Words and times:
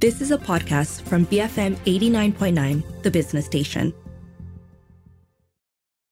This 0.00 0.20
is 0.20 0.30
a 0.30 0.38
podcast 0.38 1.02
from 1.02 1.26
BFM 1.26 1.74
89.9, 1.78 3.02
the 3.02 3.10
business 3.10 3.46
station. 3.46 3.92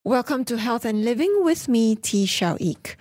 Welcome 0.03 0.45
to 0.47 0.59
Health 0.59 0.85
and 0.85 1.05
Living 1.05 1.33
with 1.45 1.69
me, 1.69 1.95
T. 1.95 2.29
Ik. 2.59 2.97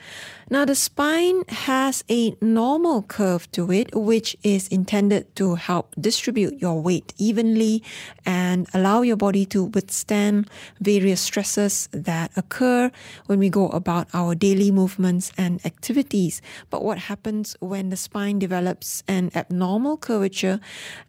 Now, 0.47 0.63
the 0.63 0.75
spine 0.75 1.41
has 1.49 2.03
a 2.07 2.35
normal 2.39 3.01
curve 3.01 3.51
to 3.53 3.71
it, 3.71 3.89
which 3.95 4.37
is 4.43 4.67
intended 4.67 5.35
to 5.37 5.55
help 5.55 5.95
distribute 5.99 6.61
your 6.61 6.79
weight 6.79 7.15
evenly 7.17 7.81
and 8.27 8.67
allow 8.71 9.01
your 9.01 9.15
body 9.15 9.47
to 9.47 9.63
withstand 9.63 10.47
various 10.79 11.19
stresses 11.19 11.89
that 11.91 12.29
occur 12.37 12.91
when 13.25 13.39
we 13.39 13.49
go 13.49 13.69
about 13.69 14.07
our 14.13 14.35
daily 14.35 14.69
movements 14.69 15.31
and 15.35 15.65
activities. 15.65 16.43
But 16.69 16.83
what 16.83 16.99
happens 16.99 17.57
when 17.59 17.89
the 17.89 17.97
spine 17.97 18.37
develops 18.37 19.01
an 19.07 19.31
abnormal 19.33 19.97
curvature 19.97 20.59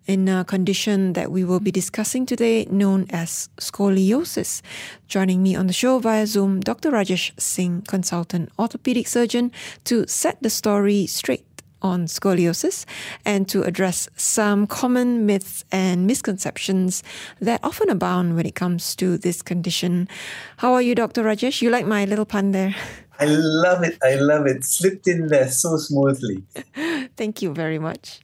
in 0.07 0.30
a 0.30 0.46
condition 0.46 1.12
that 1.12 1.30
we 1.30 1.45
will 1.45 1.60
be 1.60 1.71
discussing 1.71 2.24
today 2.24 2.65
known 2.71 3.07
as 3.10 3.51
scoliosis? 3.60 4.62
Joining 5.09 5.43
me 5.43 5.55
on 5.55 5.66
the 5.66 5.74
show 5.74 5.98
via 5.98 6.27
Zoom, 6.27 6.60
Dr. 6.60 6.91
Rajesh 6.91 7.38
Singh, 7.38 7.82
consultant 7.82 8.51
orthopedic 8.59 9.07
surgeon 9.07 9.26
surgeon 9.27 9.51
to 9.85 10.07
set 10.07 10.41
the 10.41 10.51
story 10.51 11.07
straight 11.07 11.45
on 11.83 12.07
scoliosis 12.07 12.87
and 13.25 13.49
to 13.49 13.62
address 13.62 14.09
some 14.16 14.66
common 14.66 15.27
myths 15.27 15.65
and 15.73 16.07
misconceptions 16.07 17.02
that 17.41 17.61
often 17.62 17.91
abound 17.91 18.37
when 18.37 18.47
it 18.47 18.55
comes 18.55 18.95
to 18.97 19.19
this 19.19 19.43
condition. 19.43 20.09
How 20.59 20.75
are 20.75 20.83
you, 20.83 20.95
Dr. 20.95 21.25
Rajesh? 21.25 21.61
You 21.61 21.71
like 21.71 21.87
my 21.87 22.05
little 22.05 22.25
pun 22.25 22.52
there? 22.52 22.75
I 23.19 23.27
love 23.27 23.83
it. 23.83 23.99
I 24.02 24.15
love 24.15 24.47
it. 24.47 24.62
Slipped 24.65 25.09
in 25.09 25.29
there 25.29 25.51
so 25.51 25.77
smoothly. 25.77 26.45
Thank 27.16 27.43
you 27.43 27.52
very 27.52 27.79
much. 27.79 28.21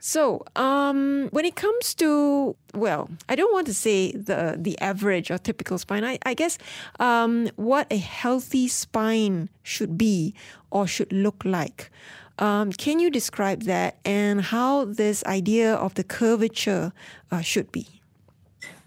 So, 0.00 0.42
um, 0.56 1.28
when 1.30 1.44
it 1.44 1.56
comes 1.56 1.94
to 1.96 2.56
well, 2.74 3.10
I 3.28 3.36
don't 3.36 3.52
want 3.52 3.66
to 3.66 3.74
say 3.74 4.12
the 4.12 4.56
the 4.58 4.80
average 4.80 5.30
or 5.30 5.36
typical 5.36 5.76
spine. 5.78 6.04
I, 6.04 6.18
I 6.24 6.34
guess 6.34 6.56
um, 6.98 7.50
what 7.56 7.86
a 7.90 7.98
healthy 7.98 8.66
spine 8.68 9.50
should 9.62 9.98
be 9.98 10.34
or 10.70 10.86
should 10.86 11.12
look 11.12 11.44
like. 11.44 11.90
Um, 12.38 12.72
can 12.72 12.98
you 12.98 13.10
describe 13.10 13.64
that 13.64 13.98
and 14.02 14.40
how 14.40 14.86
this 14.86 15.22
idea 15.26 15.74
of 15.74 15.92
the 15.94 16.04
curvature 16.04 16.92
uh, 17.30 17.42
should 17.42 17.70
be? 17.70 17.86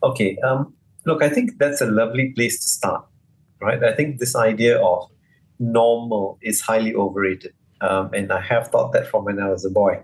Okay. 0.02 0.38
Um, 0.40 0.74
look, 1.06 1.22
I 1.22 1.30
think 1.30 1.60
that's 1.60 1.80
a 1.80 1.86
lovely 1.86 2.34
place 2.34 2.64
to 2.64 2.70
start, 2.70 3.06
right? 3.62 3.84
I 3.84 3.94
think 3.94 4.18
this 4.18 4.36
idea 4.36 4.82
of 4.82 5.12
normal 5.60 6.40
is 6.42 6.62
highly 6.62 6.96
overrated, 6.96 7.54
um, 7.82 8.10
and 8.14 8.32
I 8.34 8.42
have 8.42 8.70
thought 8.70 8.94
that 8.94 9.06
from 9.06 9.26
when 9.26 9.40
I 9.40 9.50
was 9.50 9.64
a 9.64 9.70
boy. 9.70 10.04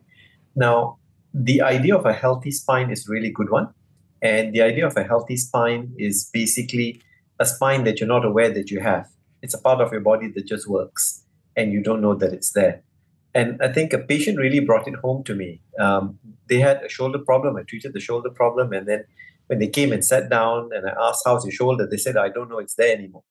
Now, 0.56 0.99
the 1.34 1.62
idea 1.62 1.96
of 1.96 2.06
a 2.06 2.14
healthy 2.14 2.52
spine 2.52 2.92
is 2.92 3.08
really 3.08 3.30
good 3.30 3.50
one. 3.50 3.74
And 4.22 4.54
the 4.54 4.62
idea 4.62 4.86
of 4.86 4.98
a 4.98 5.04
healthy 5.04 5.38
spine 5.38 5.94
is 5.98 6.30
basically 6.34 7.02
a 7.40 7.46
spine 7.46 7.84
that 7.86 8.00
you're 8.00 8.08
not 8.08 8.26
aware 8.26 8.50
that 8.50 8.70
you 8.70 8.80
have. 8.82 9.08
It's 9.42 9.54
a 9.54 9.62
part 9.62 9.80
of 9.80 9.92
your 9.92 10.02
body 10.02 10.28
that 10.36 10.46
just 10.46 10.68
works 10.68 11.24
and 11.56 11.72
you 11.72 11.82
don't 11.82 12.02
know 12.02 12.16
that 12.16 12.34
it's 12.34 12.52
there. 12.52 12.84
And 13.34 13.62
I 13.62 13.72
think 13.72 13.94
a 13.94 14.00
patient 14.00 14.38
really 14.38 14.60
brought 14.60 14.88
it 14.88 14.96
home 14.96 15.24
to 15.26 15.36
me. 15.36 15.62
Um, 15.80 16.20
they 16.48 16.60
had 16.60 16.84
a 16.84 16.90
shoulder 16.90 17.20
problem. 17.20 17.56
I 17.56 17.64
treated 17.64 17.94
the 17.94 18.00
shoulder 18.00 18.30
problem. 18.30 18.74
And 18.74 18.88
then 18.88 19.06
when 19.48 19.60
they 19.60 19.68
came 19.68 19.94
and 19.94 20.04
sat 20.04 20.30
down 20.30 20.72
and 20.74 20.90
I 20.90 20.94
asked, 21.00 21.24
How's 21.26 21.46
your 21.46 21.52
shoulder? 21.52 21.88
They 21.88 21.98
said, 21.98 22.18
I 22.18 22.30
don't 22.30 22.50
know, 22.50 22.60
it's 22.60 22.76
there 22.76 22.96
anymore. 22.96 23.24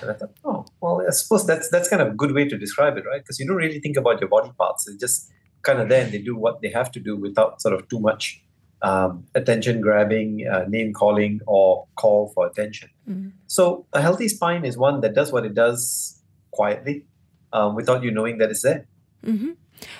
And 0.00 0.10
I 0.10 0.14
thought, 0.14 0.32
oh, 0.44 0.66
well, 0.80 1.02
I 1.06 1.10
suppose 1.10 1.46
that's 1.46 1.70
that's 1.70 1.88
kind 1.88 2.02
of 2.02 2.08
a 2.08 2.14
good 2.14 2.32
way 2.32 2.48
to 2.48 2.58
describe 2.58 2.96
it, 2.96 3.04
right? 3.06 3.20
Because 3.20 3.38
you 3.38 3.46
don't 3.46 3.56
really 3.56 3.78
think 3.78 3.96
about 3.96 4.20
your 4.20 4.28
body 4.28 4.50
parts. 4.58 4.88
It 4.88 4.98
just 4.98 5.30
kind 5.66 5.80
of 5.80 5.88
there 5.88 6.02
and 6.04 6.12
they 6.12 6.22
do 6.30 6.36
what 6.36 6.62
they 6.62 6.70
have 6.70 6.90
to 6.92 7.00
do 7.00 7.16
without 7.16 7.60
sort 7.60 7.74
of 7.74 7.88
too 7.88 8.00
much 8.00 8.42
um, 8.82 9.24
attention 9.34 9.80
grabbing, 9.80 10.46
uh, 10.46 10.64
name 10.68 10.92
calling, 10.92 11.40
or 11.46 11.86
call 11.96 12.28
for 12.34 12.46
attention. 12.46 12.88
Mm-hmm. 13.08 13.30
So 13.46 13.86
a 13.92 14.00
healthy 14.00 14.28
spine 14.28 14.64
is 14.64 14.78
one 14.78 15.00
that 15.00 15.14
does 15.14 15.32
what 15.32 15.44
it 15.44 15.54
does 15.54 16.22
quietly 16.52 17.04
um, 17.52 17.74
without 17.74 18.02
you 18.02 18.10
knowing 18.10 18.38
that 18.38 18.50
it's 18.50 18.62
there. 18.62 18.86
Mm-hmm. 19.24 19.52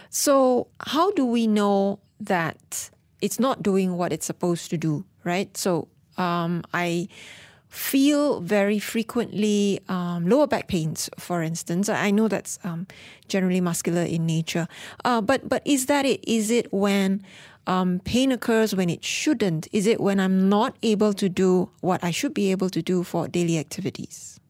So, 0.09 0.69
how 0.81 1.11
do 1.13 1.27
we 1.27 1.47
know 1.47 1.99
that 2.21 2.91
it's 3.21 3.39
not 3.39 3.63
doing 3.63 3.97
what 3.97 4.13
it's 4.13 4.25
supposed 4.25 4.71
to 4.71 4.79
do, 4.79 5.05
right? 5.25 5.55
So, 5.57 5.89
um, 6.17 6.63
I 6.73 7.09
feel 7.77 8.41
very 8.41 8.79
frequently 8.79 9.81
um, 9.89 10.27
lower 10.27 10.47
back 10.47 10.67
pains, 10.67 11.11
for 11.19 11.43
instance. 11.43 11.89
I 11.89 12.11
know 12.11 12.29
that's 12.29 12.59
um, 12.65 12.87
generally 13.29 13.61
muscular 13.61 14.03
in 14.03 14.27
nature, 14.27 14.67
uh, 15.05 15.21
but 15.21 15.49
but 15.49 15.63
is 15.65 15.87
that 15.87 16.05
it? 16.07 16.27
Is 16.27 16.51
it 16.51 16.73
when 16.73 17.23
um, 17.67 18.01
pain 18.05 18.33
occurs 18.33 18.75
when 18.75 18.89
it 18.89 19.05
shouldn't? 19.05 19.69
Is 19.73 19.87
it 19.87 20.01
when 20.01 20.19
I'm 20.19 20.49
not 20.49 20.77
able 20.83 21.13
to 21.15 21.29
do 21.29 21.71
what 21.81 22.03
I 22.03 22.11
should 22.11 22.35
be 22.35 22.51
able 22.51 22.71
to 22.71 22.83
do 22.83 23.03
for 23.03 23.29
daily 23.29 23.59
activities? 23.59 24.41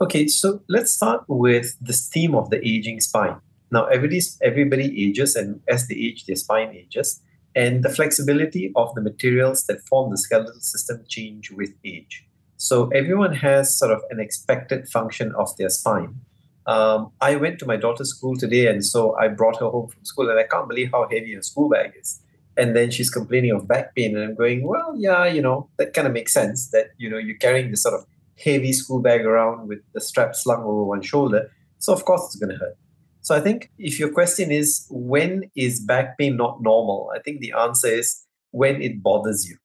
Okay, 0.00 0.26
so 0.26 0.60
let's 0.68 0.92
start 0.92 1.22
with 1.28 1.76
this 1.80 2.08
theme 2.08 2.34
of 2.34 2.50
the 2.50 2.58
aging 2.66 3.00
spine. 3.00 3.36
Now, 3.70 3.86
everybody 3.86 5.06
ages, 5.06 5.36
and 5.36 5.60
as 5.68 5.86
they 5.86 5.94
age, 5.94 6.26
their 6.26 6.36
spine 6.36 6.70
ages, 6.74 7.22
and 7.54 7.82
the 7.84 7.88
flexibility 7.88 8.72
of 8.74 8.94
the 8.94 9.00
materials 9.00 9.64
that 9.66 9.80
form 9.86 10.10
the 10.10 10.18
skeletal 10.18 10.60
system 10.60 11.04
change 11.08 11.50
with 11.52 11.70
age. 11.84 12.26
So 12.62 12.86
everyone 12.90 13.34
has 13.34 13.76
sort 13.76 13.90
of 13.90 14.04
an 14.10 14.20
expected 14.20 14.88
function 14.88 15.34
of 15.34 15.48
their 15.56 15.68
spine. 15.68 16.20
Um, 16.64 17.10
I 17.20 17.34
went 17.34 17.58
to 17.58 17.66
my 17.66 17.76
daughter's 17.76 18.10
school 18.10 18.36
today, 18.36 18.68
and 18.68 18.86
so 18.86 19.16
I 19.16 19.26
brought 19.26 19.58
her 19.58 19.68
home 19.68 19.88
from 19.88 20.04
school, 20.04 20.30
and 20.30 20.38
I 20.38 20.44
can't 20.44 20.68
believe 20.68 20.92
how 20.92 21.08
heavy 21.10 21.34
her 21.34 21.42
school 21.42 21.68
bag 21.68 21.94
is. 22.00 22.20
And 22.56 22.76
then 22.76 22.92
she's 22.92 23.10
complaining 23.10 23.50
of 23.50 23.66
back 23.66 23.96
pain, 23.96 24.16
and 24.16 24.24
I'm 24.24 24.36
going, 24.36 24.64
well, 24.64 24.94
yeah, 24.96 25.26
you 25.26 25.42
know, 25.42 25.70
that 25.78 25.92
kind 25.92 26.06
of 26.06 26.12
makes 26.12 26.32
sense 26.32 26.70
that 26.70 26.90
you 26.98 27.10
know 27.10 27.18
you're 27.18 27.36
carrying 27.38 27.72
this 27.72 27.82
sort 27.82 27.94
of 27.94 28.06
heavy 28.38 28.72
school 28.72 29.00
bag 29.00 29.22
around 29.22 29.66
with 29.66 29.80
the 29.92 30.00
strap 30.00 30.36
slung 30.36 30.62
over 30.62 30.84
one 30.84 31.02
shoulder, 31.02 31.50
so 31.78 31.92
of 31.92 32.04
course 32.04 32.26
it's 32.26 32.36
going 32.36 32.52
to 32.56 32.64
hurt. 32.64 32.76
So 33.22 33.34
I 33.34 33.40
think 33.40 33.72
if 33.76 33.98
your 33.98 34.12
question 34.12 34.52
is 34.52 34.86
when 34.88 35.50
is 35.56 35.80
back 35.80 36.16
pain 36.16 36.36
not 36.36 36.62
normal, 36.62 37.10
I 37.12 37.18
think 37.18 37.40
the 37.40 37.54
answer 37.58 37.88
is 37.88 38.24
when 38.52 38.80
it 38.80 39.02
bothers 39.02 39.48
you 39.48 39.56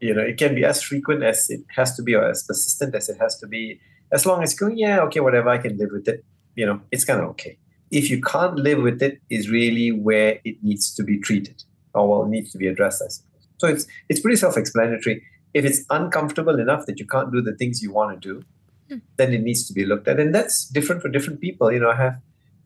you 0.00 0.14
know, 0.14 0.22
it 0.22 0.38
can 0.38 0.54
be 0.54 0.64
as 0.64 0.82
frequent 0.82 1.22
as 1.22 1.48
it 1.50 1.60
has 1.76 1.94
to 1.96 2.02
be 2.02 2.14
or 2.14 2.28
as 2.28 2.42
persistent 2.42 2.94
as 2.94 3.08
it 3.08 3.18
has 3.18 3.38
to 3.38 3.46
be. 3.46 3.80
As 4.12 4.26
long 4.26 4.42
as 4.42 4.54
going, 4.54 4.78
yeah, 4.78 5.00
okay, 5.00 5.20
whatever, 5.20 5.48
I 5.48 5.58
can 5.58 5.76
live 5.78 5.90
with 5.92 6.08
it. 6.08 6.24
You 6.56 6.66
know, 6.66 6.80
it's 6.90 7.04
kind 7.04 7.20
of 7.20 7.28
okay. 7.30 7.58
If 7.90 8.10
you 8.10 8.20
can't 8.20 8.56
live 8.56 8.82
with 8.82 9.02
it, 9.02 9.20
is 9.30 9.50
really 9.50 9.92
where 9.92 10.40
it 10.44 10.62
needs 10.62 10.94
to 10.94 11.02
be 11.02 11.18
treated, 11.18 11.64
or 11.94 12.08
well, 12.08 12.26
needs 12.26 12.50
to 12.52 12.58
be 12.58 12.66
addressed. 12.66 13.02
I 13.02 13.08
suppose. 13.08 13.30
So 13.58 13.68
it's 13.68 13.86
it's 14.08 14.20
pretty 14.20 14.36
self-explanatory. 14.36 15.22
If 15.54 15.64
it's 15.64 15.84
uncomfortable 15.90 16.58
enough 16.58 16.86
that 16.86 16.98
you 16.98 17.06
can't 17.06 17.32
do 17.32 17.42
the 17.42 17.54
things 17.54 17.82
you 17.82 17.92
want 17.92 18.20
to 18.20 18.28
do, 18.28 18.44
hmm. 18.88 18.98
then 19.16 19.32
it 19.32 19.42
needs 19.42 19.66
to 19.68 19.72
be 19.72 19.84
looked 19.84 20.08
at, 20.08 20.18
and 20.18 20.34
that's 20.34 20.66
different 20.66 21.02
for 21.02 21.08
different 21.08 21.40
people. 21.40 21.72
You 21.72 21.80
know, 21.80 21.90
I 21.90 21.96
have 21.96 22.16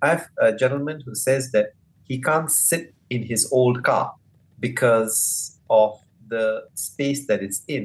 I 0.02 0.08
have 0.08 0.28
a 0.38 0.52
gentleman 0.54 1.02
who 1.04 1.14
says 1.14 1.52
that 1.52 1.72
he 2.04 2.20
can't 2.20 2.50
sit 2.50 2.94
in 3.10 3.22
his 3.22 3.50
old 3.50 3.82
car 3.82 4.14
because 4.60 5.58
of 5.70 5.98
the 6.34 6.46
space 6.74 7.26
that 7.28 7.40
it's 7.42 7.62
in, 7.66 7.84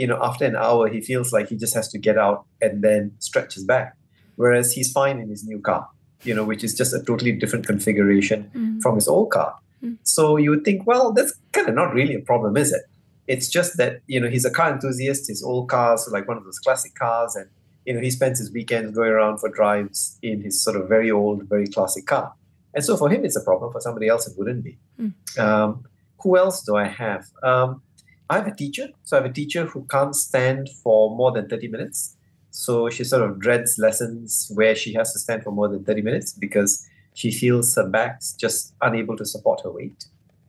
you 0.00 0.06
know, 0.08 0.18
after 0.28 0.44
an 0.44 0.56
hour, 0.56 0.88
he 0.88 1.00
feels 1.00 1.32
like 1.32 1.46
he 1.52 1.56
just 1.56 1.74
has 1.74 1.88
to 1.92 1.98
get 1.98 2.16
out 2.26 2.44
and 2.60 2.82
then 2.82 3.12
stretch 3.18 3.54
his 3.54 3.64
back. 3.64 3.88
Whereas 4.36 4.72
he's 4.72 4.90
fine 4.90 5.20
in 5.20 5.28
his 5.28 5.44
new 5.44 5.60
car, 5.60 5.86
you 6.24 6.34
know, 6.34 6.44
which 6.50 6.64
is 6.64 6.74
just 6.74 6.92
a 6.94 7.00
totally 7.10 7.32
different 7.32 7.66
configuration 7.66 8.50
mm. 8.54 8.80
from 8.82 8.94
his 8.94 9.06
old 9.06 9.30
car. 9.30 9.54
Mm. 9.84 9.98
So 10.02 10.36
you 10.38 10.50
would 10.50 10.64
think, 10.64 10.86
well, 10.86 11.12
that's 11.12 11.34
kind 11.52 11.68
of 11.68 11.74
not 11.74 11.92
really 11.92 12.14
a 12.14 12.20
problem, 12.20 12.56
is 12.56 12.72
it? 12.72 12.82
It's 13.26 13.48
just 13.48 13.76
that, 13.76 14.00
you 14.06 14.18
know, 14.20 14.28
he's 14.28 14.46
a 14.46 14.50
car 14.50 14.72
enthusiast. 14.72 15.28
His 15.28 15.42
old 15.44 15.68
cars 15.68 16.08
are 16.08 16.10
like 16.10 16.26
one 16.26 16.38
of 16.38 16.44
those 16.44 16.58
classic 16.58 16.94
cars. 16.94 17.36
And, 17.36 17.48
you 17.84 17.94
know, 17.94 18.00
he 18.00 18.10
spends 18.10 18.38
his 18.38 18.50
weekends 18.52 18.96
going 18.96 19.10
around 19.10 19.38
for 19.38 19.48
drives 19.48 20.18
in 20.22 20.42
his 20.42 20.60
sort 20.64 20.76
of 20.76 20.88
very 20.88 21.10
old, 21.10 21.44
very 21.44 21.66
classic 21.66 22.06
car. 22.06 22.32
And 22.74 22.82
so 22.84 22.96
for 22.96 23.08
him, 23.10 23.24
it's 23.24 23.36
a 23.36 23.44
problem. 23.44 23.70
For 23.70 23.80
somebody 23.80 24.08
else, 24.08 24.26
it 24.26 24.34
wouldn't 24.38 24.64
be. 24.64 24.78
Mm. 24.98 25.12
Um, 25.38 25.84
who 26.22 26.36
else 26.36 26.62
do 26.62 26.76
I 26.76 26.86
have? 26.86 27.26
Um, 27.42 27.82
I 28.30 28.36
have 28.36 28.46
a 28.46 28.54
teacher. 28.54 28.88
So 29.04 29.16
I 29.16 29.22
have 29.22 29.30
a 29.30 29.34
teacher 29.34 29.66
who 29.66 29.84
can't 29.90 30.14
stand 30.14 30.68
for 30.82 31.14
more 31.14 31.32
than 31.32 31.48
30 31.48 31.68
minutes. 31.68 32.16
So 32.50 32.90
she 32.90 33.04
sort 33.04 33.28
of 33.28 33.38
dreads 33.38 33.78
lessons 33.78 34.50
where 34.54 34.74
she 34.74 34.92
has 34.94 35.12
to 35.12 35.18
stand 35.18 35.42
for 35.42 35.50
more 35.50 35.68
than 35.68 35.84
30 35.84 36.02
minutes 36.02 36.32
because 36.32 36.86
she 37.14 37.30
feels 37.30 37.74
her 37.74 37.88
back's 37.88 38.32
just 38.32 38.74
unable 38.80 39.16
to 39.16 39.24
support 39.24 39.62
her 39.64 39.70
weight. 39.70 40.06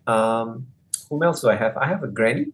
Um, 0.07 0.67
whom 1.09 1.23
else 1.23 1.41
do 1.41 1.49
I 1.49 1.55
have? 1.55 1.75
I 1.77 1.87
have 1.87 2.03
a 2.03 2.07
granny. 2.07 2.47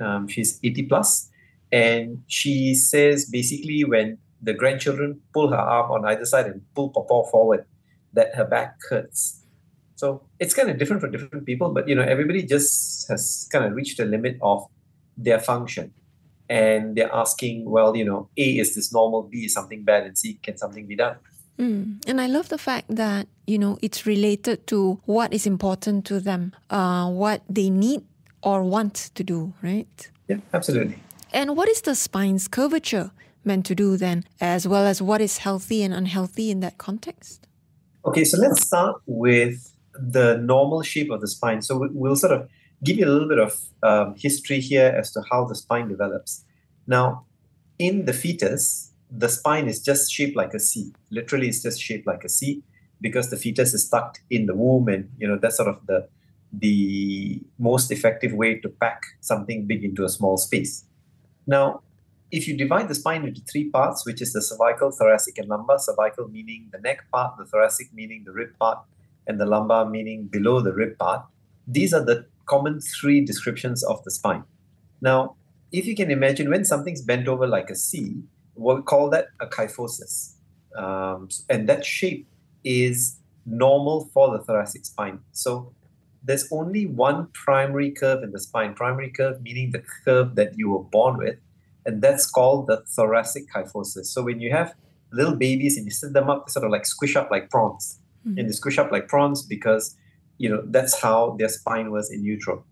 Um, 0.00 0.26
she's 0.26 0.58
80 0.62 0.84
plus, 0.84 1.30
and 1.70 2.22
she 2.26 2.74
says 2.74 3.26
basically 3.26 3.84
when 3.84 4.18
the 4.40 4.52
grandchildren 4.52 5.20
pull 5.32 5.50
her 5.50 5.56
arm 5.56 5.92
on 5.92 6.04
either 6.06 6.26
side 6.26 6.46
and 6.46 6.62
pull 6.74 6.90
Papa 6.90 7.30
forward, 7.30 7.64
that 8.12 8.34
her 8.34 8.44
back 8.44 8.76
hurts. 8.90 9.41
So 10.02 10.20
it's 10.40 10.52
kind 10.52 10.68
of 10.68 10.78
different 10.78 11.00
for 11.00 11.08
different 11.08 11.46
people, 11.46 11.70
but 11.70 11.86
you 11.86 11.94
know, 11.94 12.02
everybody 12.02 12.42
just 12.42 13.08
has 13.08 13.48
kind 13.52 13.64
of 13.64 13.72
reached 13.72 13.98
the 13.98 14.04
limit 14.04 14.36
of 14.42 14.66
their 15.16 15.38
function. 15.38 15.94
And 16.48 16.96
they're 16.96 17.14
asking, 17.14 17.70
well, 17.70 17.96
you 17.96 18.04
know, 18.04 18.28
A, 18.36 18.58
is 18.58 18.74
this 18.74 18.92
normal? 18.92 19.22
B, 19.22 19.44
is 19.44 19.54
something 19.54 19.84
bad? 19.84 20.02
And 20.06 20.18
C, 20.18 20.40
can 20.42 20.56
something 20.56 20.88
be 20.88 20.96
done? 20.96 21.18
Mm. 21.56 22.02
And 22.08 22.20
I 22.20 22.26
love 22.26 22.48
the 22.48 22.58
fact 22.58 22.86
that, 22.96 23.28
you 23.46 23.60
know, 23.60 23.78
it's 23.80 24.04
related 24.04 24.66
to 24.66 25.00
what 25.04 25.32
is 25.32 25.46
important 25.46 26.04
to 26.06 26.18
them, 26.18 26.52
uh, 26.68 27.08
what 27.08 27.42
they 27.48 27.70
need 27.70 28.02
or 28.42 28.64
want 28.64 28.94
to 29.14 29.22
do, 29.22 29.54
right? 29.62 30.10
Yeah, 30.26 30.38
absolutely. 30.52 30.98
And 31.32 31.56
what 31.56 31.68
is 31.68 31.80
the 31.80 31.94
spine's 31.94 32.48
curvature 32.48 33.12
meant 33.44 33.66
to 33.66 33.76
do 33.76 33.96
then, 33.96 34.24
as 34.40 34.66
well 34.66 34.84
as 34.84 35.00
what 35.00 35.20
is 35.20 35.38
healthy 35.38 35.84
and 35.84 35.94
unhealthy 35.94 36.50
in 36.50 36.58
that 36.58 36.76
context? 36.76 37.46
Okay, 38.04 38.24
so 38.24 38.36
let's 38.36 38.66
start 38.66 39.00
with 39.06 39.71
the 39.94 40.38
normal 40.38 40.82
shape 40.82 41.10
of 41.10 41.20
the 41.20 41.28
spine. 41.28 41.62
So 41.62 41.88
we'll 41.92 42.16
sort 42.16 42.32
of 42.32 42.48
give 42.82 42.98
you 42.98 43.06
a 43.06 43.12
little 43.12 43.28
bit 43.28 43.38
of 43.38 43.60
um, 43.82 44.14
history 44.16 44.60
here 44.60 44.94
as 44.96 45.12
to 45.12 45.22
how 45.30 45.44
the 45.44 45.54
spine 45.54 45.88
develops. 45.88 46.44
Now, 46.86 47.26
in 47.78 48.04
the 48.04 48.12
fetus, 48.12 48.92
the 49.10 49.28
spine 49.28 49.68
is 49.68 49.82
just 49.82 50.10
shaped 50.10 50.36
like 50.36 50.54
a 50.54 50.58
C. 50.58 50.92
Literally, 51.10 51.48
it's 51.48 51.62
just 51.62 51.80
shaped 51.80 52.06
like 52.06 52.24
a 52.24 52.28
C 52.28 52.62
because 53.00 53.30
the 53.30 53.36
fetus 53.36 53.74
is 53.74 53.88
tucked 53.88 54.22
in 54.30 54.46
the 54.46 54.54
womb, 54.54 54.88
and 54.88 55.10
you 55.18 55.28
know 55.28 55.38
that's 55.38 55.56
sort 55.56 55.68
of 55.68 55.86
the 55.86 56.08
the 56.52 57.40
most 57.58 57.90
effective 57.90 58.32
way 58.34 58.58
to 58.60 58.68
pack 58.68 59.02
something 59.20 59.66
big 59.66 59.84
into 59.84 60.04
a 60.04 60.08
small 60.08 60.36
space. 60.36 60.84
Now, 61.46 61.82
if 62.30 62.46
you 62.46 62.56
divide 62.56 62.88
the 62.88 62.94
spine 62.94 63.24
into 63.24 63.40
three 63.42 63.70
parts, 63.70 64.04
which 64.06 64.22
is 64.22 64.32
the 64.32 64.42
cervical, 64.42 64.90
thoracic, 64.90 65.38
and 65.38 65.48
lumbar, 65.48 65.78
cervical 65.78 66.28
meaning 66.28 66.68
the 66.72 66.78
neck 66.78 67.04
part, 67.12 67.36
the 67.36 67.44
thoracic 67.44 67.92
meaning 67.92 68.24
the 68.24 68.32
rib 68.32 68.50
part, 68.58 68.78
and 69.26 69.40
the 69.40 69.46
lumbar 69.46 69.88
meaning 69.88 70.26
below 70.26 70.60
the 70.60 70.72
rib 70.72 70.98
part, 70.98 71.24
these 71.66 71.92
are 71.94 72.04
the 72.04 72.26
common 72.46 72.80
three 72.80 73.24
descriptions 73.24 73.82
of 73.84 74.02
the 74.04 74.10
spine. 74.10 74.44
Now, 75.00 75.36
if 75.70 75.86
you 75.86 75.94
can 75.96 76.10
imagine 76.10 76.50
when 76.50 76.64
something's 76.64 77.02
bent 77.02 77.28
over 77.28 77.46
like 77.46 77.70
a 77.70 77.74
C, 77.74 78.22
we'll 78.54 78.82
call 78.82 79.10
that 79.10 79.28
a 79.40 79.46
kyphosis. 79.46 80.34
Um, 80.76 81.28
and 81.48 81.68
that 81.68 81.84
shape 81.84 82.26
is 82.64 83.16
normal 83.46 84.10
for 84.12 84.36
the 84.36 84.42
thoracic 84.44 84.84
spine. 84.84 85.20
So 85.32 85.72
there's 86.22 86.48
only 86.52 86.86
one 86.86 87.28
primary 87.32 87.90
curve 87.90 88.22
in 88.22 88.30
the 88.32 88.40
spine. 88.40 88.74
Primary 88.74 89.10
curve 89.10 89.42
meaning 89.42 89.72
the 89.72 89.82
curve 90.04 90.34
that 90.36 90.56
you 90.56 90.70
were 90.70 90.84
born 90.84 91.18
with, 91.18 91.36
and 91.84 92.00
that's 92.00 92.30
called 92.30 92.68
the 92.68 92.84
thoracic 92.86 93.52
kyphosis. 93.52 94.06
So 94.06 94.22
when 94.22 94.40
you 94.40 94.50
have 94.52 94.74
little 95.12 95.34
babies 95.34 95.76
and 95.76 95.84
you 95.84 95.90
sit 95.90 96.12
them 96.12 96.30
up, 96.30 96.46
they 96.46 96.52
sort 96.52 96.64
of 96.64 96.70
like 96.70 96.86
squish 96.86 97.16
up 97.16 97.30
like 97.30 97.50
prawns, 97.50 97.98
mm-hmm. 98.26 98.38
and 98.38 98.48
they 98.48 98.52
squish 98.52 98.78
up 98.78 98.92
like 98.92 99.08
prawns 99.08 99.42
because 99.42 99.96
you 100.38 100.48
know 100.48 100.62
that's 100.66 101.00
how 101.00 101.36
their 101.38 101.48
spine 101.48 101.90
was 101.90 102.10
in 102.10 102.24
utero. 102.24 102.64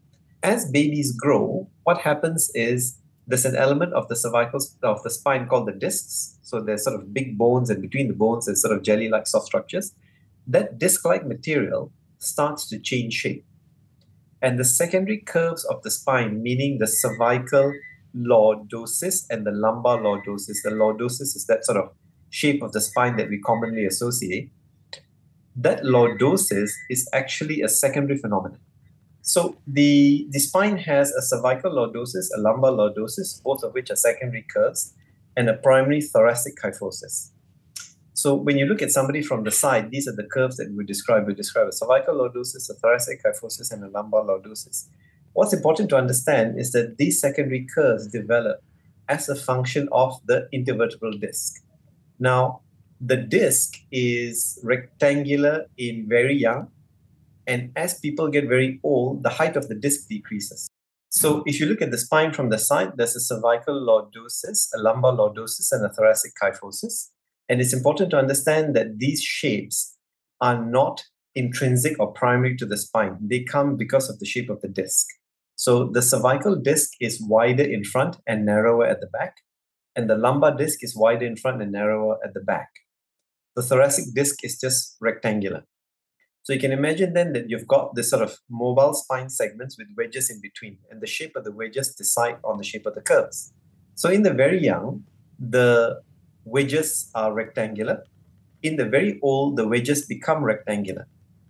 As 0.42 0.70
babies 0.70 1.12
grow, 1.12 1.68
what 1.84 1.98
happens 1.98 2.50
is 2.54 2.98
there's 3.26 3.44
an 3.44 3.56
element 3.56 3.92
of 3.92 4.08
the 4.08 4.16
cervical 4.16 4.60
of 4.82 5.02
the 5.02 5.10
spine 5.10 5.46
called 5.46 5.68
the 5.68 5.72
discs. 5.72 6.38
So 6.42 6.60
there's 6.60 6.84
sort 6.84 6.96
of 6.96 7.14
big 7.14 7.38
bones, 7.38 7.70
and 7.70 7.80
between 7.80 8.08
the 8.08 8.14
bones 8.14 8.46
there's 8.46 8.62
sort 8.62 8.76
of 8.76 8.82
jelly-like 8.82 9.26
soft 9.26 9.46
structures. 9.46 9.94
That 10.46 10.78
disc-like 10.78 11.26
material 11.26 11.92
starts 12.18 12.68
to 12.70 12.78
change 12.78 13.14
shape. 13.14 13.44
And 14.42 14.58
the 14.58 14.64
secondary 14.64 15.18
curves 15.18 15.64
of 15.66 15.82
the 15.82 15.90
spine, 15.90 16.42
meaning 16.42 16.78
the 16.78 16.86
cervical 16.86 17.72
lordosis 18.16 19.26
and 19.30 19.46
the 19.46 19.52
lumbar 19.52 19.98
lordosis, 19.98 20.62
the 20.64 20.70
lordosis 20.70 21.36
is 21.36 21.46
that 21.46 21.64
sort 21.64 21.78
of 21.78 21.92
shape 22.30 22.62
of 22.62 22.72
the 22.72 22.80
spine 22.80 23.16
that 23.16 23.28
we 23.28 23.38
commonly 23.38 23.84
associate. 23.84 24.50
That 25.56 25.82
lordosis 25.82 26.70
is 26.88 27.08
actually 27.12 27.60
a 27.62 27.68
secondary 27.68 28.18
phenomenon. 28.18 28.58
So 29.22 29.56
the, 29.66 30.26
the 30.30 30.38
spine 30.38 30.78
has 30.78 31.12
a 31.12 31.22
cervical 31.22 31.72
lordosis, 31.72 32.28
a 32.34 32.40
lumbar 32.40 32.72
lordosis, 32.72 33.42
both 33.42 33.62
of 33.62 33.74
which 33.74 33.90
are 33.90 33.96
secondary 33.96 34.42
curves, 34.42 34.94
and 35.36 35.48
a 35.48 35.54
primary 35.54 36.00
thoracic 36.00 36.54
kyphosis. 36.56 37.30
So 38.14 38.34
when 38.34 38.58
you 38.58 38.66
look 38.66 38.82
at 38.82 38.90
somebody 38.90 39.22
from 39.22 39.44
the 39.44 39.50
side, 39.50 39.90
these 39.90 40.06
are 40.08 40.14
the 40.14 40.24
curves 40.24 40.56
that 40.56 40.72
we 40.76 40.84
describe. 40.84 41.26
We 41.26 41.34
describe 41.34 41.68
a 41.68 41.72
cervical 41.72 42.14
lordosis, 42.16 42.68
a 42.70 42.74
thoracic 42.74 43.22
kyphosis, 43.22 43.72
and 43.72 43.84
a 43.84 43.88
lumbar 43.88 44.24
lordosis. 44.24 44.88
What's 45.32 45.52
important 45.52 45.88
to 45.90 45.96
understand 45.96 46.58
is 46.58 46.72
that 46.72 46.98
these 46.98 47.20
secondary 47.20 47.66
curves 47.74 48.08
develop 48.08 48.62
as 49.08 49.28
a 49.28 49.36
function 49.36 49.88
of 49.92 50.20
the 50.26 50.48
intervertebral 50.52 51.20
disc. 51.20 51.62
Now, 52.18 52.60
the 53.00 53.16
disc 53.16 53.74
is 53.90 54.58
rectangular 54.62 55.66
in 55.78 56.06
very 56.08 56.36
young, 56.36 56.68
and 57.46 57.72
as 57.74 57.98
people 57.98 58.28
get 58.28 58.46
very 58.46 58.78
old, 58.84 59.22
the 59.22 59.30
height 59.30 59.56
of 59.56 59.68
the 59.68 59.74
disc 59.74 60.08
decreases. 60.08 60.68
So, 61.08 61.42
if 61.46 61.58
you 61.58 61.66
look 61.66 61.82
at 61.82 61.90
the 61.90 61.98
spine 61.98 62.32
from 62.32 62.50
the 62.50 62.58
side, 62.58 62.92
there's 62.96 63.16
a 63.16 63.20
cervical 63.20 63.74
lordosis, 63.74 64.68
a 64.74 64.78
lumbar 64.78 65.12
lordosis, 65.12 65.72
and 65.72 65.84
a 65.84 65.88
thoracic 65.88 66.32
kyphosis. 66.40 67.08
And 67.48 67.60
it's 67.60 67.72
important 67.72 68.10
to 68.10 68.18
understand 68.18 68.76
that 68.76 68.98
these 68.98 69.20
shapes 69.20 69.96
are 70.40 70.64
not 70.64 71.02
intrinsic 71.34 71.98
or 71.98 72.12
primary 72.12 72.56
to 72.58 72.66
the 72.66 72.76
spine. 72.76 73.16
They 73.20 73.42
come 73.42 73.76
because 73.76 74.08
of 74.08 74.20
the 74.20 74.26
shape 74.26 74.50
of 74.50 74.60
the 74.60 74.68
disc. 74.68 75.06
So 75.56 75.88
the 75.88 76.02
cervical 76.02 76.54
disc 76.54 76.90
is 77.00 77.20
wider 77.20 77.64
in 77.64 77.82
front 77.82 78.16
and 78.26 78.46
narrower 78.46 78.86
at 78.86 79.00
the 79.00 79.08
back, 79.08 79.38
and 79.96 80.08
the 80.08 80.16
lumbar 80.16 80.56
disc 80.56 80.84
is 80.84 80.96
wider 80.96 81.26
in 81.26 81.36
front 81.36 81.60
and 81.60 81.72
narrower 81.72 82.18
at 82.24 82.34
the 82.34 82.40
back. 82.40 82.68
The 83.56 83.62
thoracic 83.62 84.14
disc 84.14 84.44
is 84.44 84.58
just 84.58 84.96
rectangular. 85.00 85.64
So 86.42 86.52
you 86.54 86.60
can 86.60 86.72
imagine 86.72 87.12
then 87.12 87.32
that 87.34 87.50
you've 87.50 87.66
got 87.66 87.94
this 87.94 88.10
sort 88.10 88.22
of 88.22 88.38
mobile 88.48 88.94
spine 88.94 89.28
segments 89.28 89.76
with 89.76 89.88
wedges 89.96 90.30
in 90.30 90.40
between, 90.40 90.78
and 90.90 91.00
the 91.00 91.06
shape 91.06 91.36
of 91.36 91.44
the 91.44 91.52
wedges 91.52 91.94
decide 91.94 92.38
on 92.44 92.56
the 92.56 92.64
shape 92.64 92.86
of 92.86 92.94
the 92.94 93.02
curves. 93.02 93.52
So 93.94 94.08
in 94.08 94.22
the 94.22 94.32
very 94.32 94.62
young, 94.62 95.04
the 95.38 96.00
wedges 96.44 97.10
are 97.14 97.32
rectangular. 97.32 98.04
In 98.62 98.76
the 98.76 98.86
very 98.86 99.18
old, 99.22 99.56
the 99.56 99.68
wedges 99.68 100.06
become 100.06 100.42
rectangular. 100.42 101.06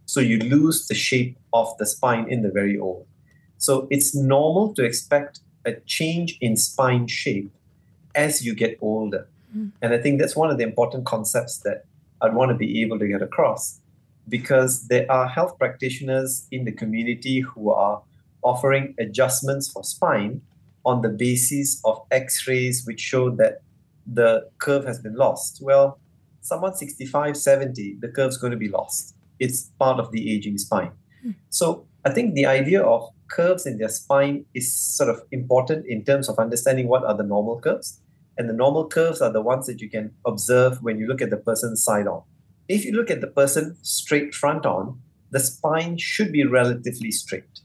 So 0.07 0.21
you 0.21 0.39
lose 0.39 0.89
the 0.89 0.95
shape 0.95 1.39
of 1.53 1.77
the 1.79 1.87
spine 1.87 2.27
in 2.29 2.43
the 2.43 2.51
very 2.51 2.79
old. 2.79 3.07
So 3.59 3.87
it's 3.91 4.15
normal 4.15 4.75
to 4.75 4.85
expect 4.85 5.41
a 5.65 5.75
change 5.87 6.37
in 6.41 6.57
spine 6.57 7.07
shape 7.07 7.53
as 8.15 8.45
you 8.45 8.55
get 8.55 8.77
older. 8.81 9.29
Mm. 9.57 9.71
And 9.83 9.93
I 9.93 9.99
think 9.99 10.19
that's 10.19 10.35
one 10.35 10.51
of 10.51 10.59
the 10.59 10.65
important 10.65 11.05
concepts 11.05 11.59
that 11.59 11.85
I'd 12.23 12.35
want 12.35 12.51
to 12.51 12.55
be 12.57 12.83
able 12.83 12.99
to 12.99 13.09
get 13.09 13.23
across 13.23 13.81
because 14.29 14.87
there 14.89 15.11
are 15.11 15.27
health 15.27 15.59
practitioners 15.59 16.47
in 16.51 16.65
the 16.65 16.73
community 16.73 17.41
who 17.41 17.71
are 17.71 18.03
offering 18.43 18.95
adjustments 18.99 19.71
for 19.71 19.83
spine 19.83 20.41
on 20.85 21.03
the 21.03 21.09
basis 21.09 21.81
of 21.85 22.01
x 22.11 22.47
rays 22.47 22.87
which 22.87 23.01
show 23.01 23.31
that 23.31 23.61
the 24.07 24.49
curve 24.59 24.85
has 24.85 24.99
been 24.99 25.15
lost. 25.15 25.61
Well, 25.63 25.99
someone 26.41 26.75
65, 26.75 27.37
70, 27.37 27.97
the 28.01 28.09
curve's 28.09 28.39
going 28.39 28.53
to 28.53 28.57
be 28.57 28.69
lost. 28.69 29.15
It's 29.39 29.71
part 29.79 30.01
of 30.01 30.11
the 30.13 30.33
aging 30.33 30.59
spine. 30.59 30.93
Hmm. 31.23 31.33
So 31.51 31.87
I 32.05 32.11
think 32.11 32.35
the 32.35 32.47
idea 32.47 32.83
of 32.83 33.09
curves 33.29 33.67
in 33.67 33.79
their 33.79 33.89
spine 33.89 34.45
is 34.55 34.75
sort 34.75 35.11
of 35.11 35.23
important 35.31 35.87
in 35.87 36.05
terms 36.05 36.29
of 36.29 36.39
understanding 36.39 36.89
what 36.89 37.05
are 37.05 37.17
the 37.17 37.23
normal 37.23 37.61
curves. 37.61 38.01
And 38.41 38.49
the 38.49 38.55
normal 38.55 38.89
curves 38.89 39.21
are 39.21 39.31
the 39.31 39.43
ones 39.43 39.67
that 39.67 39.83
you 39.83 39.91
can 39.91 40.15
observe 40.25 40.83
when 40.83 40.99
you 40.99 41.07
look 41.07 41.21
at 41.21 41.29
the 41.29 41.37
person 41.37 41.77
side 41.77 42.07
on. 42.07 42.23
If 42.71 42.87
you 42.87 42.93
look 42.93 43.11
at 43.11 43.21
the 43.21 43.27
person 43.27 43.77
straight 43.83 44.35
front 44.35 44.65
on, 44.65 44.99
the 45.31 45.41
spine 45.41 45.99
should 45.99 46.33
be 46.33 46.47
relatively 46.47 47.11
straight. 47.11 47.61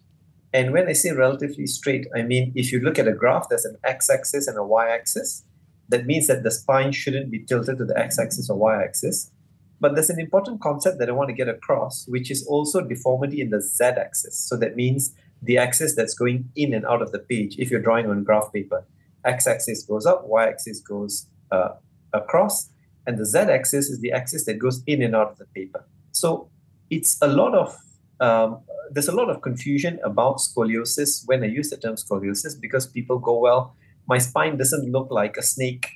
And 0.52 0.74
when 0.74 0.90
I 0.90 0.92
say 0.92 1.12
relatively 1.12 1.66
straight, 1.66 2.08
I 2.14 2.24
mean 2.24 2.52
if 2.56 2.74
you 2.74 2.82
look 2.82 3.00
at 3.00 3.08
a 3.08 3.14
graph, 3.14 3.48
there's 3.48 3.64
an 3.64 3.78
x 3.86 4.10
axis 4.10 4.48
and 4.48 4.58
a 4.58 4.66
y 4.66 4.90
axis 4.90 5.46
that 5.88 6.06
means 6.06 6.28
that 6.28 6.44
the 6.44 6.52
spine 6.52 6.92
shouldn't 6.92 7.32
be 7.32 7.46
tilted 7.46 7.78
to 7.78 7.86
the 7.86 7.98
x-axis 7.98 8.50
or 8.50 8.58
y-axis. 8.58 9.32
But 9.80 9.94
there's 9.94 10.10
an 10.10 10.20
important 10.20 10.60
concept 10.62 11.00
that 11.00 11.10
I 11.10 11.14
want 11.14 11.30
to 11.30 11.36
get 11.36 11.48
across, 11.48 12.06
which 12.10 12.32
is 12.32 12.46
also 12.48 12.82
deformity 12.82 13.40
in 13.40 13.50
the 13.50 13.62
z-axis. 13.62 14.38
So 14.38 14.58
that 14.58 14.76
means 14.76 15.14
the 15.42 15.58
axis 15.58 15.96
that's 15.96 16.16
going 16.16 16.50
in 16.56 16.74
and 16.74 16.86
out 16.86 17.02
of 17.02 17.14
the 17.14 17.20
page 17.20 17.56
if 17.60 17.70
you're 17.70 17.82
drawing 17.82 18.10
on 18.10 18.24
graph 18.24 18.52
paper. 18.52 18.86
X-axis 19.26 19.84
goes 19.84 20.06
up, 20.06 20.26
y-axis 20.26 20.80
goes 20.82 21.28
uh, 21.52 21.70
across, 22.14 22.70
and 23.08 23.18
the 23.18 23.26
z-axis 23.26 23.90
is 23.90 24.00
the 24.00 24.12
axis 24.12 24.46
that 24.46 24.56
goes 24.56 24.82
in 24.88 25.02
and 25.02 25.16
out 25.16 25.32
of 25.32 25.38
the 25.38 25.46
paper. 25.46 25.86
So 26.12 26.50
it's 26.90 27.18
a 27.22 27.28
lot 27.28 27.54
of 27.54 27.78
um, 28.20 28.62
there's 28.92 29.10
a 29.10 29.16
lot 29.16 29.30
of 29.30 29.42
confusion 29.42 30.00
about 30.04 30.38
scoliosis 30.38 31.24
when 31.26 31.44
I 31.44 31.48
use 31.48 31.70
the 31.70 31.78
term 31.78 31.96
scoliosis 31.96 32.60
because 32.60 32.88
people 32.88 33.20
go, 33.20 33.38
well, 33.40 33.76
my 34.08 34.20
spine 34.20 34.58
doesn't 34.58 34.90
look 34.92 35.10
like 35.12 35.36
a 35.38 35.42
snake 35.42 35.88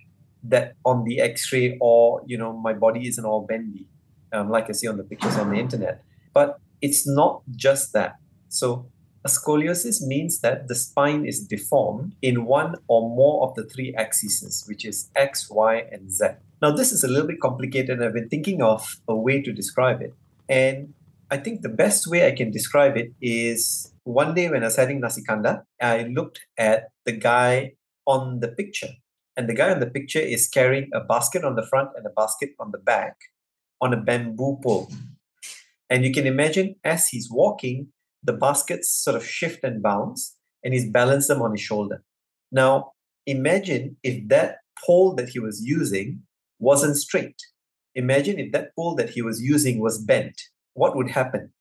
that 0.43 0.75
on 0.86 1.03
the 1.03 1.19
x-ray 1.19 1.77
or 1.81 2.21
you 2.25 2.38
know 2.38 2.53
my 2.53 2.74
body 2.74 3.07
isn't 3.07 3.25
all 3.25 3.45
bendy 3.45 3.86
um, 4.31 4.50
like 4.50 4.69
i 4.69 4.71
see 4.71 4.88
on 4.88 4.98
the 4.98 5.03
pictures 5.03 5.36
on 5.36 5.50
the 5.51 5.57
internet 5.57 6.01
but 6.33 6.59
it's 6.81 7.05
not 7.05 7.41
just 7.55 7.91
that 7.91 8.15
so 8.48 8.86
a 9.25 9.29
scoliosis 9.29 10.01
means 10.01 10.39
that 10.39 10.67
the 10.67 10.75
spine 10.75 11.25
is 11.25 11.45
deformed 11.45 12.15
in 12.21 12.45
one 12.45 12.75
or 12.88 13.09
more 13.09 13.47
of 13.47 13.55
the 13.55 13.65
three 13.65 13.93
axes 13.95 14.63
which 14.67 14.85
is 14.85 15.09
x 15.15 15.49
y 15.49 15.83
and 15.91 16.11
z 16.11 16.25
now 16.61 16.71
this 16.71 16.91
is 16.91 17.03
a 17.03 17.07
little 17.07 17.27
bit 17.27 17.39
complicated 17.39 17.91
and 17.91 18.03
i've 18.03 18.13
been 18.13 18.29
thinking 18.29 18.61
of 18.61 19.01
a 19.07 19.15
way 19.15 19.41
to 19.41 19.51
describe 19.51 20.01
it 20.01 20.13
and 20.47 20.93
i 21.31 21.38
think 21.38 21.61
the 21.61 21.75
best 21.83 22.07
way 22.07 22.27
i 22.27 22.31
can 22.31 22.49
describe 22.51 22.95
it 22.97 23.11
is 23.21 23.93
one 24.03 24.33
day 24.33 24.49
when 24.49 24.63
i 24.63 24.67
was 24.67 24.77
having 24.77 24.99
nasi 24.99 25.21
kandar 25.23 25.63
i 25.81 26.03
looked 26.03 26.39
at 26.57 26.89
the 27.05 27.11
guy 27.11 27.73
on 28.09 28.39
the 28.39 28.47
picture. 28.47 28.93
And 29.38 29.47
the 29.47 29.53
guy 29.53 29.69
on 29.71 29.79
the 29.79 29.93
picture 29.97 30.19
is 30.19 30.47
carrying 30.47 30.89
a 30.93 30.99
basket 30.99 31.43
on 31.43 31.55
the 31.55 31.65
front 31.65 31.89
and 31.95 32.05
a 32.05 32.09
basket 32.09 32.49
on 32.59 32.71
the 32.71 32.79
back 32.79 33.15
on 33.79 33.93
a 33.93 34.01
bamboo 34.01 34.59
pole. 34.61 34.91
And 35.89 36.03
you 36.03 36.11
can 36.11 36.25
imagine 36.27 36.75
as 36.83 37.07
he's 37.07 37.29
walking, 37.31 37.88
the 38.23 38.33
baskets 38.33 38.91
sort 38.91 39.15
of 39.15 39.25
shift 39.25 39.63
and 39.63 39.81
bounce. 39.81 40.35
and 40.61 40.73
he's 40.73 40.89
balanced 40.89 41.29
them 41.29 41.41
on 41.41 41.51
his 41.51 41.61
shoulder. 41.61 42.03
Now, 42.51 42.91
imagine 43.25 43.95
if 44.03 44.27
that 44.27 44.57
pole 44.85 45.15
that 45.15 45.29
he 45.29 45.39
was 45.39 45.61
using 45.63 46.23
wasn't 46.59 46.97
straight. 46.97 47.39
Imagine 47.95 48.39
if 48.39 48.51
that 48.51 48.75
pole 48.75 48.93
that 48.95 49.11
he 49.11 49.21
was 49.21 49.41
using 49.41 49.79
was 49.79 50.03
bent. 50.03 50.35
What 50.73 50.97
would 50.97 51.11
happen? 51.11 51.53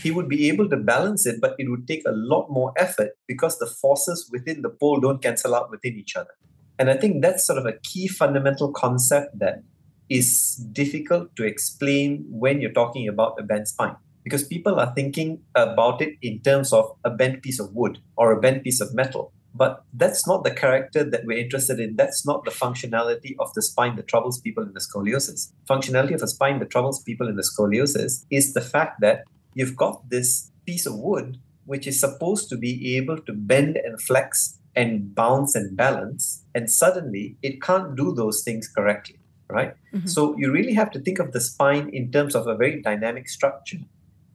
He 0.00 0.12
would 0.12 0.28
be 0.28 0.48
able 0.48 0.68
to 0.68 0.76
balance 0.76 1.26
it, 1.26 1.40
but 1.40 1.56
it 1.58 1.68
would 1.68 1.88
take 1.88 2.02
a 2.06 2.12
lot 2.12 2.48
more 2.48 2.72
effort 2.76 3.10
because 3.26 3.58
the 3.58 3.66
forces 3.66 4.28
within 4.32 4.62
the 4.62 4.70
pole 4.70 5.00
don't 5.00 5.20
cancel 5.20 5.54
out 5.56 5.70
within 5.70 5.96
each 5.96 6.14
other. 6.14 6.34
And 6.78 6.88
I 6.88 6.96
think 6.96 7.22
that's 7.22 7.44
sort 7.44 7.58
of 7.58 7.66
a 7.66 7.78
key 7.82 8.06
fundamental 8.06 8.72
concept 8.72 9.38
that 9.40 9.64
is 10.08 10.54
difficult 10.72 11.34
to 11.34 11.44
explain 11.44 12.24
when 12.28 12.60
you're 12.60 12.72
talking 12.72 13.08
about 13.08 13.40
a 13.40 13.42
bent 13.42 13.66
spine 13.66 13.96
because 14.26 14.42
people 14.42 14.80
are 14.80 14.92
thinking 14.92 15.40
about 15.54 16.02
it 16.02 16.14
in 16.20 16.40
terms 16.40 16.72
of 16.72 16.90
a 17.04 17.10
bent 17.10 17.44
piece 17.44 17.60
of 17.60 17.72
wood 17.76 18.00
or 18.16 18.32
a 18.32 18.40
bent 18.40 18.64
piece 18.64 18.80
of 18.80 18.92
metal. 18.92 19.32
But 19.54 19.84
that's 19.94 20.26
not 20.26 20.42
the 20.42 20.50
character 20.50 21.04
that 21.08 21.24
we're 21.24 21.38
interested 21.38 21.78
in. 21.78 21.94
That's 21.94 22.26
not 22.26 22.44
the 22.44 22.50
functionality 22.50 23.36
of 23.38 23.54
the 23.54 23.62
spine 23.62 23.94
that 23.94 24.08
troubles 24.08 24.40
people 24.40 24.64
in 24.64 24.72
the 24.72 24.80
scoliosis. 24.80 25.52
Functionality 25.70 26.12
of 26.12 26.22
a 26.22 26.26
spine 26.26 26.58
that 26.58 26.70
troubles 26.70 27.04
people 27.04 27.28
in 27.28 27.36
the 27.36 27.44
scoliosis 27.44 28.24
is 28.28 28.52
the 28.52 28.60
fact 28.60 29.00
that 29.00 29.22
you've 29.54 29.76
got 29.76 30.10
this 30.10 30.50
piece 30.66 30.86
of 30.86 30.98
wood 30.98 31.38
which 31.64 31.86
is 31.86 32.00
supposed 32.00 32.48
to 32.48 32.56
be 32.56 32.96
able 32.96 33.18
to 33.18 33.32
bend 33.32 33.76
and 33.76 34.02
flex 34.02 34.58
and 34.74 35.14
bounce 35.14 35.54
and 35.54 35.76
balance, 35.76 36.44
and 36.52 36.68
suddenly 36.68 37.36
it 37.42 37.62
can't 37.62 37.94
do 37.94 38.12
those 38.12 38.42
things 38.42 38.68
correctly, 38.68 39.20
right? 39.48 39.74
Mm-hmm. 39.94 40.08
So 40.08 40.36
you 40.36 40.50
really 40.50 40.74
have 40.74 40.90
to 40.92 41.00
think 41.00 41.20
of 41.20 41.30
the 41.30 41.40
spine 41.40 41.88
in 41.90 42.10
terms 42.10 42.34
of 42.34 42.48
a 42.48 42.56
very 42.56 42.82
dynamic 42.82 43.28
structure 43.28 43.78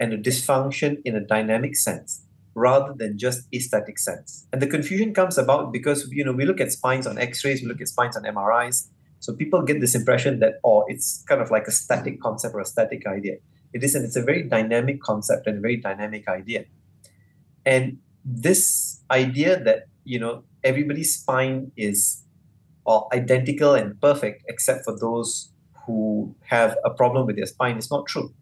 and 0.02 0.12
a 0.12 0.18
dysfunction 0.18 1.00
in 1.06 1.16
a 1.16 1.22
dynamic 1.22 1.78
sense 1.78 2.24
rather 2.56 2.94
than 2.94 3.18
just 3.18 3.48
aesthetic 3.54 3.98
sense. 3.98 4.48
And 4.52 4.62
the 4.62 4.68
confusion 4.68 5.14
comes 5.14 5.38
about 5.38 5.72
because 5.72 6.10
you 6.12 6.26
know 6.26 6.34
we 6.34 6.44
look 6.44 6.60
at 6.60 6.72
spines 6.72 7.08
on 7.08 7.18
X-rays, 7.18 7.62
we 7.62 7.68
look 7.68 7.80
at 7.80 7.88
spines 7.88 8.18
on 8.18 8.24
MRIs. 8.24 8.88
So 9.20 9.34
people 9.34 9.62
get 9.62 9.80
this 9.80 9.96
impression 9.96 10.40
that 10.40 10.56
oh, 10.66 10.84
it's 10.88 11.24
kind 11.28 11.42
of 11.42 11.52
like 11.52 11.68
a 11.68 11.72
static 11.72 12.20
concept 12.20 12.56
or 12.56 12.60
a 12.60 12.66
static 12.66 13.06
idea. 13.06 13.36
It 13.74 13.84
isn't. 13.84 14.04
It's 14.04 14.18
a 14.18 14.24
very 14.24 14.44
dynamic 14.44 15.02
concept 15.02 15.48
and 15.48 15.60
a 15.60 15.62
very 15.62 15.78
dynamic 15.78 16.28
idea. 16.28 16.66
And 17.66 18.00
this 18.26 19.02
idea 19.12 19.64
that 19.64 19.86
you 20.04 20.20
know 20.20 20.44
everybody's 20.64 21.16
spine 21.16 21.72
is 21.78 22.24
uh, 22.88 23.02
identical 23.14 23.76
and 23.76 24.02
perfect 24.02 24.44
except 24.50 24.84
for 24.84 24.98
those 24.98 25.52
who 25.86 26.36
have 26.42 26.78
a 26.84 26.90
problem 26.90 27.26
with 27.28 27.36
their 27.36 27.46
spine 27.46 27.78
is 27.78 27.90
not 27.92 28.08
true. 28.08 28.34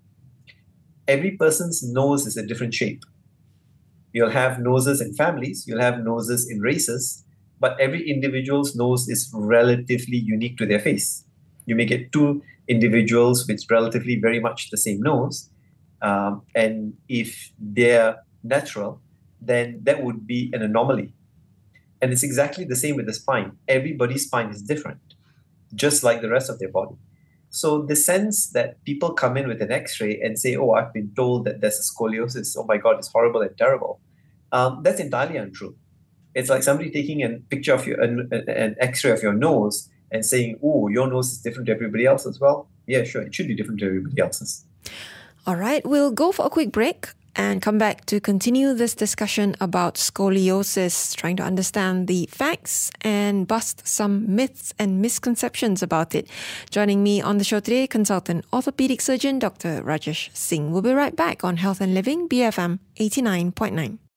Every 1.10 1.32
person's 1.32 1.84
nose 1.84 2.25
is 2.25 2.38
a 2.38 2.46
different 2.46 2.74
shape 2.74 3.04
You'll 4.13 4.32
have 4.32 4.60
noses 4.60 5.01
in 5.01 5.13
families, 5.13 5.66
you'll 5.68 5.82
have 5.82 6.04
noses 6.04 6.50
in 6.50 6.62
races, 6.62 7.24
but 7.60 7.80
every 7.80 8.10
individual's 8.10 8.75
nose 8.75 9.08
is 9.08 9.30
relatively 9.34 10.18
unique 10.18 10.58
to 10.58 10.66
their 10.66 10.80
face. 10.80 11.24
You 11.66 11.75
may 11.75 11.86
get 11.86 12.12
two 12.12 12.42
individuals 12.68 13.48
with 13.48 13.63
relatively 13.70 14.20
very 14.20 14.39
much 14.39 14.72
the 14.72 14.78
same 14.78 15.01
nose, 15.01 15.50
um, 16.01 16.42
and 16.56 16.94
if 17.08 17.51
they're 17.60 18.18
natural, 18.44 19.01
then 19.42 19.80
that 19.84 20.04
would 20.04 20.25
be 20.25 20.50
an 20.54 20.63
anomaly. 20.63 21.13
And 22.01 22.12
it's 22.12 22.24
exactly 22.24 22.63
the 22.63 22.75
same 22.75 22.96
with 22.96 23.06
the 23.06 23.13
spine. 23.13 23.58
Everybody's 23.68 24.25
spine 24.25 24.50
is 24.50 24.62
different, 24.62 25.01
just 25.75 26.04
like 26.04 26.22
the 26.22 26.30
rest 26.30 26.50
of 26.50 26.58
their 26.60 26.72
body. 26.72 26.96
So 27.50 27.82
the 27.82 27.96
sense 27.96 28.48
that 28.51 28.84
people 28.86 29.13
come 29.13 29.36
in 29.38 29.48
with 29.48 29.62
an 29.62 29.72
X-ray 29.72 30.20
and 30.22 30.38
say, 30.38 30.56
"Oh, 30.56 30.72
I've 30.72 30.94
been 30.94 31.12
told 31.15 31.46
that 31.46 31.62
there's 31.62 31.79
a 31.79 31.84
scoliosis. 31.84 32.56
Oh 32.58 32.65
my 32.65 32.77
God, 32.77 33.00
it's 33.00 33.12
horrible 33.12 33.41
and 33.41 33.58
terrible," 33.58 34.00
um, 34.51 34.82
that's 34.84 35.00
entirely 35.00 35.38
untrue. 35.38 35.75
It's 36.36 36.50
like 36.50 36.63
somebody 36.63 36.91
taking 36.91 37.24
a 37.24 37.29
picture 37.50 37.74
of 37.74 37.88
your 37.88 38.00
an, 38.01 38.29
an 38.32 38.75
X-ray 38.79 39.12
of 39.12 39.24
your 39.24 39.34
nose 39.34 39.89
and 40.12 40.25
saying, 40.25 40.60
"Oh, 40.63 40.88
your 40.89 41.08
nose 41.10 41.32
is 41.32 41.39
different 41.39 41.65
to 41.68 41.74
everybody 41.74 42.06
else 42.06 42.25
as 42.25 42.39
well." 42.39 42.68
Yeah, 42.86 43.03
sure, 43.03 43.22
it 43.22 43.34
should 43.34 43.48
be 43.48 43.56
different 43.56 43.79
to 43.79 43.88
everybody 43.88 44.20
else's. 44.22 44.65
All 45.48 45.56
right, 45.56 45.86
we'll 45.86 46.12
go 46.12 46.32
for 46.32 46.46
a 46.46 46.50
quick 46.50 46.72
break 46.72 47.10
and 47.39 47.62
come 47.62 47.77
back 47.77 48.05
to 48.05 48.19
continue 48.19 48.74
this 48.74 48.93
discussion 48.93 49.55
about 49.62 49.96
scoliosis, 49.96 51.15
trying 51.15 51.38
to 51.38 51.43
understand 51.43 52.08
the 52.08 52.27
facts 52.29 52.91
and 53.00 53.48
bust 53.48 53.88
some 53.88 54.36
myths 54.36 54.74
and 54.77 55.01
misconceptions 55.01 55.81
about 55.81 56.13
it. 56.13 56.27
Joining 56.69 57.01
me 57.01 57.22
on 57.22 57.38
the 57.38 57.46
show 57.46 57.62
today, 57.62 57.88
consultant 57.88 58.43
orthopedic 58.51 59.00
surgeon 59.00 59.39
Dr. 59.39 59.81
Rajesh 59.81 60.36
Singh. 60.36 60.72
We'll 60.72 60.81
be 60.81 60.91
right 60.91 61.15
back 61.15 61.46
on 61.46 61.55
Health 61.55 61.79
and 61.79 61.93
Living, 61.93 62.27
BFM 62.27 62.79
89.9. 63.00 64.09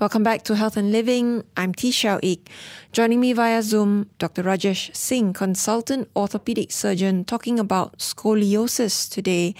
Welcome 0.00 0.22
back 0.22 0.44
to 0.44 0.56
Health 0.56 0.78
and 0.78 0.92
Living. 0.92 1.44
I'm 1.58 1.74
T. 1.74 1.90
Xiao 1.90 2.20
Ik. 2.22 2.48
Joining 2.90 3.20
me 3.20 3.34
via 3.34 3.62
Zoom, 3.62 4.08
Dr. 4.18 4.42
Rajesh 4.42 4.96
Singh, 4.96 5.34
consultant 5.34 6.08
orthopedic 6.16 6.72
surgeon, 6.72 7.22
talking 7.22 7.58
about 7.60 7.98
scoliosis 7.98 9.10
today. 9.10 9.54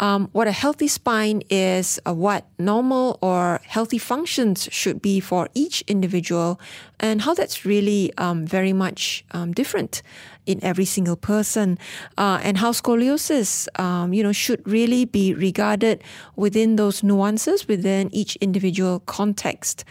Um, 0.00 0.30
what 0.32 0.48
a 0.48 0.52
healthy 0.52 0.88
spine 0.88 1.42
is, 1.50 2.00
uh, 2.06 2.14
what 2.14 2.46
normal 2.58 3.18
or 3.20 3.60
healthy 3.64 3.98
functions 3.98 4.66
should 4.72 5.02
be 5.02 5.20
for 5.20 5.50
each 5.52 5.82
individual, 5.86 6.58
and 7.02 7.20
how 7.22 7.34
that's 7.34 7.66
really 7.66 8.12
um, 8.16 8.46
very 8.46 8.72
much 8.72 9.24
um, 9.32 9.52
different 9.52 10.02
in 10.46 10.62
every 10.62 10.84
single 10.84 11.16
person, 11.16 11.78
uh, 12.16 12.40
and 12.42 12.58
how 12.58 12.72
scoliosis, 12.72 13.68
um, 13.78 14.14
you 14.14 14.22
know, 14.22 14.32
should 14.32 14.66
really 14.66 15.04
be 15.04 15.34
regarded 15.34 16.02
within 16.36 16.76
those 16.76 17.02
nuances 17.02 17.68
within 17.68 18.08
each 18.14 18.36
individual 18.36 19.00
context. 19.00 19.84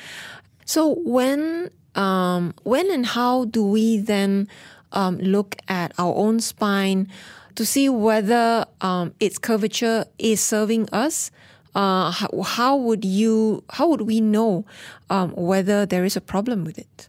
So 0.66 0.96
when 1.04 1.70
um, 1.96 2.54
when 2.64 2.90
and 2.90 3.06
how 3.06 3.46
do 3.46 3.64
we 3.64 3.98
then 3.98 4.48
um, 4.94 5.18
look 5.18 5.58
at 5.68 5.92
our 5.98 6.16
own 6.16 6.40
spine 6.40 7.08
to 7.56 7.66
see 7.66 7.90
whether 7.90 8.66
um, 8.80 9.14
its 9.20 9.38
curvature 9.38 10.06
is 10.18 10.42
serving 10.42 10.88
us? 10.94 11.32
Uh, 11.74 12.12
how, 12.12 12.76
would 12.76 13.06
you 13.06 13.64
how 13.70 13.88
would 13.88 14.02
we 14.02 14.20
know 14.20 14.66
um, 15.10 15.32
whether 15.36 15.86
there 15.86 16.04
is 16.04 16.18
a 16.18 16.22
problem 16.22 16.66
with 16.66 16.78
it? 16.78 17.08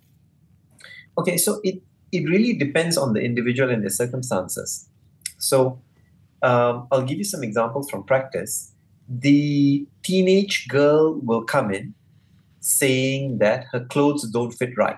Okay, 1.18 1.36
so 1.36 1.60
it 1.64 1.82
it 2.12 2.28
really 2.28 2.52
depends 2.54 2.96
on 2.96 3.12
the 3.12 3.20
individual 3.20 3.70
and 3.70 3.82
their 3.82 3.90
circumstances. 3.90 4.88
So 5.38 5.82
um, 6.42 6.86
I'll 6.92 7.04
give 7.04 7.18
you 7.18 7.24
some 7.24 7.42
examples 7.42 7.90
from 7.90 8.04
practice. 8.04 8.72
The 9.08 9.86
teenage 10.02 10.68
girl 10.68 11.18
will 11.20 11.42
come 11.42 11.72
in 11.72 11.94
saying 12.60 13.38
that 13.38 13.66
her 13.72 13.84
clothes 13.84 14.28
don't 14.30 14.52
fit 14.52 14.76
right. 14.76 14.96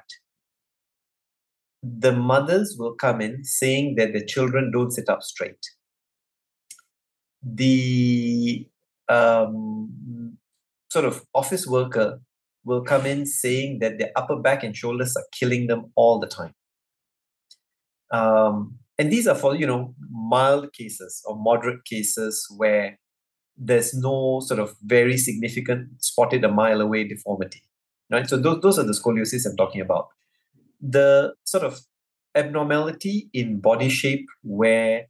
The 1.82 2.12
mothers 2.12 2.76
will 2.78 2.94
come 2.94 3.20
in 3.20 3.44
saying 3.44 3.96
that 3.96 4.12
the 4.12 4.24
children 4.24 4.70
don't 4.70 4.90
sit 4.90 5.08
up 5.08 5.22
straight. 5.22 5.64
The 7.42 8.66
um, 9.08 10.38
sort 10.90 11.04
of 11.04 11.24
office 11.34 11.66
worker 11.66 12.20
will 12.64 12.82
come 12.82 13.04
in 13.04 13.26
saying 13.26 13.78
that 13.80 13.98
their 13.98 14.10
upper 14.16 14.36
back 14.36 14.62
and 14.62 14.76
shoulders 14.76 15.16
are 15.16 15.26
killing 15.32 15.66
them 15.66 15.92
all 15.96 16.18
the 16.18 16.26
time. 16.26 16.54
Um, 18.10 18.78
and 18.98 19.10
these 19.10 19.26
are 19.26 19.34
for 19.34 19.54
you 19.54 19.66
know 19.66 19.94
mild 20.10 20.72
cases 20.72 21.22
or 21.26 21.36
moderate 21.36 21.84
cases 21.84 22.46
where 22.56 22.98
there's 23.56 23.94
no 23.94 24.40
sort 24.40 24.60
of 24.60 24.74
very 24.82 25.16
significant 25.16 25.88
spotted 26.02 26.44
a 26.44 26.48
mile 26.48 26.80
away 26.80 27.04
deformity 27.04 27.62
right 28.10 28.28
so 28.28 28.36
those, 28.36 28.60
those 28.60 28.78
are 28.78 28.84
the 28.84 28.92
scoliosis 28.92 29.46
i'm 29.46 29.56
talking 29.56 29.80
about 29.80 30.08
the 30.80 31.32
sort 31.44 31.64
of 31.64 31.80
abnormality 32.34 33.28
in 33.32 33.60
body 33.60 33.88
shape 33.88 34.26
where 34.42 35.06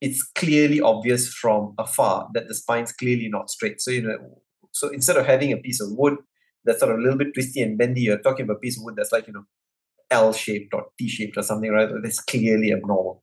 it's 0.00 0.22
clearly 0.22 0.80
obvious 0.80 1.32
from 1.32 1.74
afar 1.78 2.28
that 2.34 2.48
the 2.48 2.54
spine's 2.54 2.92
clearly 2.92 3.28
not 3.28 3.50
straight 3.50 3.80
so 3.80 3.90
you 3.90 4.02
know 4.02 4.42
so 4.72 4.88
instead 4.88 5.16
of 5.16 5.26
having 5.26 5.52
a 5.52 5.56
piece 5.56 5.80
of 5.80 5.88
wood 5.92 6.16
that's 6.64 6.80
sort 6.80 6.92
of 6.92 6.98
a 6.98 7.02
little 7.02 7.18
bit 7.18 7.32
twisty 7.34 7.60
and 7.60 7.78
bendy 7.78 8.02
you're 8.02 8.18
talking 8.18 8.44
about 8.44 8.56
a 8.56 8.60
piece 8.60 8.78
of 8.78 8.84
wood 8.84 8.94
that's 8.96 9.12
like 9.12 9.26
you 9.26 9.32
know 9.32 9.44
L 10.10 10.32
shaped 10.32 10.74
or 10.74 10.86
T 10.98 11.08
shaped 11.08 11.36
or 11.36 11.42
something, 11.42 11.70
right? 11.70 11.88
That's 12.02 12.20
clearly 12.20 12.72
abnormal. 12.72 13.22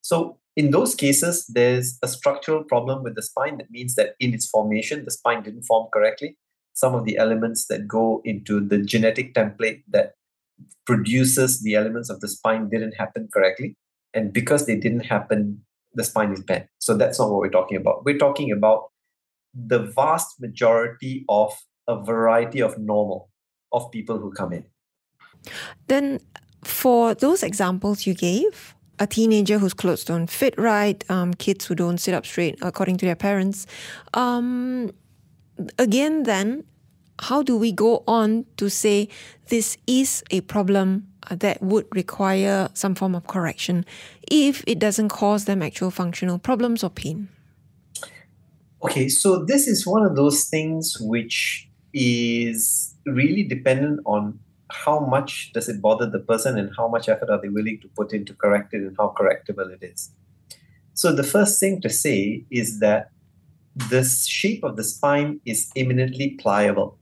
So 0.00 0.38
in 0.56 0.70
those 0.70 0.94
cases, 0.94 1.46
there's 1.46 1.98
a 2.02 2.08
structural 2.08 2.64
problem 2.64 3.02
with 3.02 3.14
the 3.14 3.22
spine 3.22 3.58
that 3.58 3.70
means 3.70 3.94
that 3.96 4.14
in 4.20 4.34
its 4.34 4.48
formation, 4.48 5.04
the 5.04 5.10
spine 5.10 5.42
didn't 5.42 5.64
form 5.64 5.88
correctly. 5.92 6.36
Some 6.74 6.94
of 6.94 7.04
the 7.04 7.18
elements 7.18 7.66
that 7.68 7.86
go 7.86 8.20
into 8.24 8.60
the 8.60 8.78
genetic 8.78 9.34
template 9.34 9.82
that 9.88 10.12
produces 10.86 11.62
the 11.62 11.74
elements 11.74 12.10
of 12.10 12.20
the 12.20 12.28
spine 12.28 12.68
didn't 12.68 12.92
happen 12.92 13.28
correctly. 13.32 13.76
And 14.12 14.32
because 14.32 14.66
they 14.66 14.76
didn't 14.76 15.06
happen, 15.06 15.64
the 15.94 16.04
spine 16.04 16.32
is 16.32 16.42
bent. 16.42 16.66
So 16.78 16.96
that's 16.96 17.18
not 17.18 17.30
what 17.30 17.38
we're 17.38 17.50
talking 17.50 17.76
about. 17.76 18.04
We're 18.04 18.18
talking 18.18 18.52
about 18.52 18.90
the 19.54 19.78
vast 19.78 20.40
majority 20.40 21.24
of 21.28 21.52
a 21.86 22.02
variety 22.02 22.60
of 22.60 22.78
normal 22.78 23.30
of 23.72 23.90
people 23.90 24.18
who 24.18 24.32
come 24.32 24.52
in. 24.52 24.64
Then, 25.86 26.20
for 26.62 27.14
those 27.14 27.42
examples 27.42 28.06
you 28.06 28.14
gave, 28.14 28.74
a 28.98 29.06
teenager 29.06 29.58
whose 29.58 29.74
clothes 29.74 30.04
don't 30.04 30.30
fit 30.30 30.54
right, 30.56 31.04
um, 31.10 31.34
kids 31.34 31.66
who 31.66 31.74
don't 31.74 31.98
sit 31.98 32.14
up 32.14 32.24
straight 32.24 32.58
according 32.62 32.96
to 32.98 33.06
their 33.06 33.16
parents, 33.16 33.66
um, 34.14 34.90
again, 35.78 36.22
then, 36.22 36.64
how 37.20 37.42
do 37.42 37.56
we 37.56 37.72
go 37.72 38.02
on 38.06 38.44
to 38.56 38.68
say 38.68 39.08
this 39.48 39.76
is 39.86 40.24
a 40.30 40.40
problem 40.42 41.06
Uh, 41.30 41.36
that 41.36 41.62
would 41.62 41.86
require 41.94 42.68
some 42.74 42.94
form 42.94 43.14
of 43.14 43.26
correction 43.26 43.86
if 44.30 44.62
it 44.66 44.78
doesn't 44.78 45.08
cause 45.08 45.46
them 45.46 45.62
actual 45.62 45.90
functional 45.90 46.38
problems 46.38 46.84
or 46.84 46.90
pain? 46.90 47.28
Okay, 48.82 49.08
so 49.08 49.44
this 49.44 49.66
is 49.66 49.86
one 49.86 50.04
of 50.04 50.16
those 50.16 50.44
things 50.44 50.98
which 51.00 51.68
is 51.94 52.94
really 53.06 53.42
dependent 53.42 54.00
on 54.04 54.38
how 54.70 54.98
much 54.98 55.52
does 55.52 55.68
it 55.68 55.80
bother 55.80 56.08
the 56.10 56.18
person 56.18 56.58
and 56.58 56.70
how 56.76 56.88
much 56.88 57.08
effort 57.08 57.30
are 57.30 57.40
they 57.40 57.48
willing 57.48 57.80
to 57.80 57.88
put 57.88 58.12
in 58.12 58.24
to 58.26 58.34
correct 58.34 58.74
it 58.74 58.82
and 58.82 58.96
how 58.98 59.14
correctable 59.16 59.70
it 59.72 59.82
is. 59.82 60.10
So 60.94 61.12
the 61.12 61.22
first 61.22 61.58
thing 61.60 61.80
to 61.82 61.88
say 61.88 62.44
is 62.50 62.80
that 62.80 63.10
the 63.74 64.04
shape 64.04 64.62
of 64.64 64.76
the 64.76 64.84
spine 64.84 65.40
is 65.44 65.70
eminently 65.76 66.30
pliable, 66.30 66.98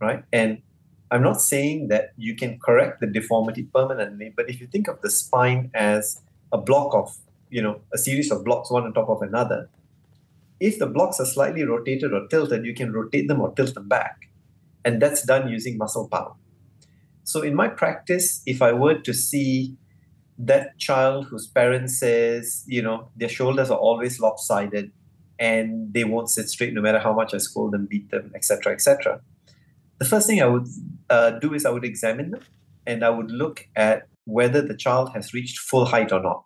right? 0.00 0.24
And 0.32 0.62
I'm 1.12 1.22
not 1.22 1.42
saying 1.42 1.88
that 1.88 2.14
you 2.16 2.34
can 2.34 2.58
correct 2.58 3.00
the 3.00 3.06
deformity 3.06 3.64
permanently, 3.64 4.32
but 4.34 4.48
if 4.48 4.62
you 4.62 4.66
think 4.66 4.88
of 4.88 5.02
the 5.02 5.10
spine 5.10 5.70
as 5.74 6.22
a 6.52 6.56
block 6.56 6.94
of, 6.94 7.14
you 7.50 7.60
know, 7.60 7.82
a 7.92 7.98
series 7.98 8.30
of 8.30 8.46
blocks 8.46 8.70
one 8.70 8.84
on 8.84 8.94
top 8.94 9.10
of 9.10 9.20
another, 9.20 9.68
if 10.58 10.78
the 10.78 10.86
blocks 10.86 11.20
are 11.20 11.26
slightly 11.26 11.64
rotated 11.64 12.14
or 12.14 12.26
tilted, 12.28 12.64
you 12.64 12.74
can 12.74 12.94
rotate 12.94 13.28
them 13.28 13.42
or 13.42 13.52
tilt 13.52 13.74
them 13.74 13.88
back. 13.88 14.30
And 14.86 15.02
that's 15.02 15.22
done 15.22 15.48
using 15.48 15.76
muscle 15.76 16.08
power. 16.08 16.32
So 17.24 17.42
in 17.42 17.54
my 17.54 17.68
practice, 17.68 18.42
if 18.46 18.62
I 18.62 18.72
were 18.72 18.94
to 18.94 19.12
see 19.12 19.76
that 20.38 20.78
child 20.78 21.26
whose 21.26 21.46
parents 21.46 21.98
says, 21.98 22.64
you 22.66 22.80
know, 22.80 23.10
their 23.16 23.28
shoulders 23.28 23.70
are 23.70 23.78
always 23.78 24.18
lopsided 24.18 24.90
and 25.38 25.92
they 25.92 26.04
won't 26.04 26.30
sit 26.30 26.48
straight 26.48 26.72
no 26.72 26.80
matter 26.80 26.98
how 26.98 27.12
much 27.12 27.34
I 27.34 27.38
scold 27.38 27.72
them, 27.72 27.84
beat 27.84 28.10
them, 28.10 28.32
etc., 28.34 28.72
etc. 28.72 29.20
The 30.02 30.08
first 30.08 30.26
thing 30.26 30.42
I 30.42 30.46
would 30.46 30.66
uh, 31.10 31.30
do 31.38 31.54
is 31.54 31.64
I 31.64 31.70
would 31.70 31.84
examine 31.84 32.32
them 32.32 32.40
and 32.88 33.04
I 33.04 33.10
would 33.10 33.30
look 33.30 33.68
at 33.76 34.08
whether 34.24 34.60
the 34.60 34.76
child 34.76 35.12
has 35.14 35.32
reached 35.32 35.60
full 35.60 35.84
height 35.84 36.10
or 36.10 36.20
not. 36.20 36.42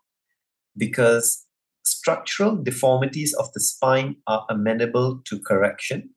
Because 0.77 1.47
structural 1.83 2.55
deformities 2.57 3.33
of 3.33 3.51
the 3.55 3.61
spine 3.61 4.17
are 4.27 4.45
amenable 4.51 5.23
to 5.25 5.41
correction, 5.41 6.11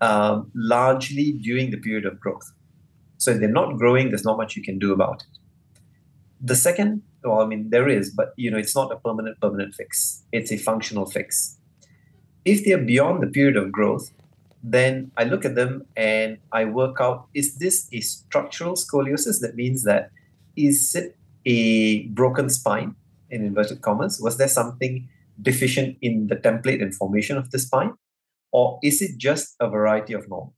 um, 0.00 0.50
largely 0.56 1.34
during 1.34 1.70
the 1.70 1.76
period 1.76 2.04
of 2.04 2.18
growth. 2.18 2.50
So 3.18 3.30
if 3.30 3.38
they're 3.38 3.48
not 3.48 3.76
growing, 3.76 4.08
there's 4.08 4.24
not 4.24 4.36
much 4.36 4.56
you 4.56 4.62
can 4.64 4.80
do 4.80 4.92
about 4.92 5.22
it. 5.22 5.38
The 6.40 6.56
second, 6.56 7.02
well, 7.22 7.42
I 7.42 7.46
mean, 7.46 7.70
there 7.70 7.88
is, 7.88 8.10
but 8.10 8.32
you 8.36 8.50
know, 8.50 8.58
it's 8.58 8.74
not 8.74 8.90
a 8.90 8.96
permanent 8.96 9.40
permanent 9.40 9.76
fix. 9.76 10.24
It's 10.32 10.50
a 10.50 10.56
functional 10.56 11.06
fix. 11.06 11.60
If 12.44 12.64
they're 12.64 12.84
beyond 12.84 13.22
the 13.22 13.28
period 13.28 13.56
of 13.56 13.70
growth, 13.70 14.10
then 14.62 15.10
I 15.16 15.24
look 15.24 15.44
at 15.44 15.54
them 15.54 15.86
and 15.96 16.38
I 16.52 16.64
work 16.64 16.98
out: 17.00 17.28
is 17.34 17.56
this 17.56 17.88
a 17.92 18.00
structural 18.00 18.74
scoliosis? 18.74 19.40
That 19.40 19.54
means 19.54 19.84
that 19.84 20.10
is 20.56 20.94
it 20.94 21.16
a 21.44 22.06
broken 22.08 22.48
spine 22.48 22.94
in 23.30 23.44
inverted 23.44 23.80
commas? 23.80 24.20
Was 24.22 24.36
there 24.36 24.48
something 24.48 25.08
deficient 25.40 25.96
in 26.00 26.28
the 26.28 26.36
template 26.36 26.82
and 26.82 26.94
formation 26.94 27.36
of 27.36 27.50
the 27.50 27.58
spine, 27.58 27.94
or 28.52 28.78
is 28.82 29.02
it 29.02 29.18
just 29.18 29.56
a 29.58 29.68
variety 29.68 30.12
of 30.12 30.28
normal? 30.28 30.54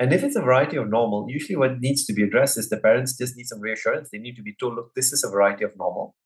And 0.00 0.12
if 0.12 0.24
it's 0.24 0.34
a 0.34 0.42
variety 0.42 0.76
of 0.76 0.88
normal, 0.88 1.26
usually 1.28 1.56
what 1.56 1.78
needs 1.78 2.04
to 2.06 2.12
be 2.12 2.24
addressed 2.24 2.58
is 2.58 2.68
the 2.68 2.78
parents 2.78 3.16
just 3.16 3.36
need 3.36 3.46
some 3.46 3.60
reassurance. 3.60 4.08
They 4.10 4.18
need 4.18 4.34
to 4.34 4.42
be 4.42 4.54
told, 4.58 4.74
look, 4.74 4.92
this 4.96 5.12
is 5.12 5.22
a 5.22 5.30
variety 5.30 5.64
of 5.64 5.76
normal. 5.78 6.16